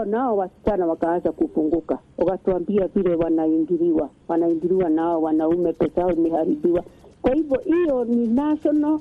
nao 0.06 0.38
wasichana 0.38 0.86
wakaanza 0.86 1.32
kufunguka, 1.32 2.00
wakatuambia 2.18 2.88
vile 2.88 3.16
wanaingiliwa, 3.16 4.10
wanaingiliwa 4.28 4.90
nao 4.90 5.22
wanaume, 5.22 5.74
pesa 5.74 6.14
imeharibiwa. 6.14 6.84
Kwa 7.22 7.34
hivyo 7.34 7.62
hiyo 7.66 8.06
ni 8.06 8.28
National 8.28 9.00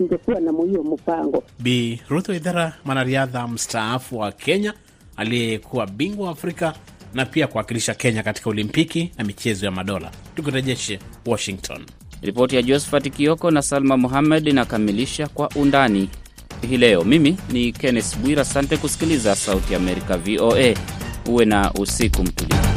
ingekuwa 0.00 0.40
na 0.40 0.52
hiyo 0.62 0.82
mpango. 0.82 1.42
Bi 1.58 2.00
Ruth 2.08 2.28
Waithera, 2.28 2.72
mwanariadha 2.84 3.48
mstaafu 3.48 4.18
wa 4.18 4.32
Kenya 4.32 4.74
aliyekuwa 5.16 5.86
bingwa 5.86 6.26
wa 6.26 6.32
Afrika 6.32 6.74
na 7.14 7.26
pia 7.26 7.46
kuwakilisha 7.46 7.94
Kenya 7.94 8.22
katika 8.22 8.50
Olimpiki 8.50 9.12
na 9.18 9.24
michezo 9.24 9.66
ya 9.66 9.72
madola. 9.72 10.10
Tukurejeshe 10.34 10.98
Washington. 11.26 11.80
Ripoti 12.22 12.56
ya 12.56 12.62
Josephat 12.62 13.10
Kioko 13.10 13.50
na 13.50 13.62
Salma 13.62 13.96
Muhammed 13.96 14.46
inakamilisha 14.48 15.26
kwa 15.26 15.48
undani 15.48 16.08
hii 16.68 16.76
leo. 16.76 17.04
Mimi 17.04 17.36
ni 17.52 17.72
Kenneth 17.72 18.18
Bwira, 18.18 18.42
asante 18.42 18.76
kusikiliza 18.76 19.36
Sauti 19.36 19.72
ya 19.72 19.78
Amerika, 19.78 20.16
VOA. 20.16 20.74
Uwe 21.28 21.44
na 21.44 21.72
usiku 21.72 22.22
mtulivu. 22.22 22.71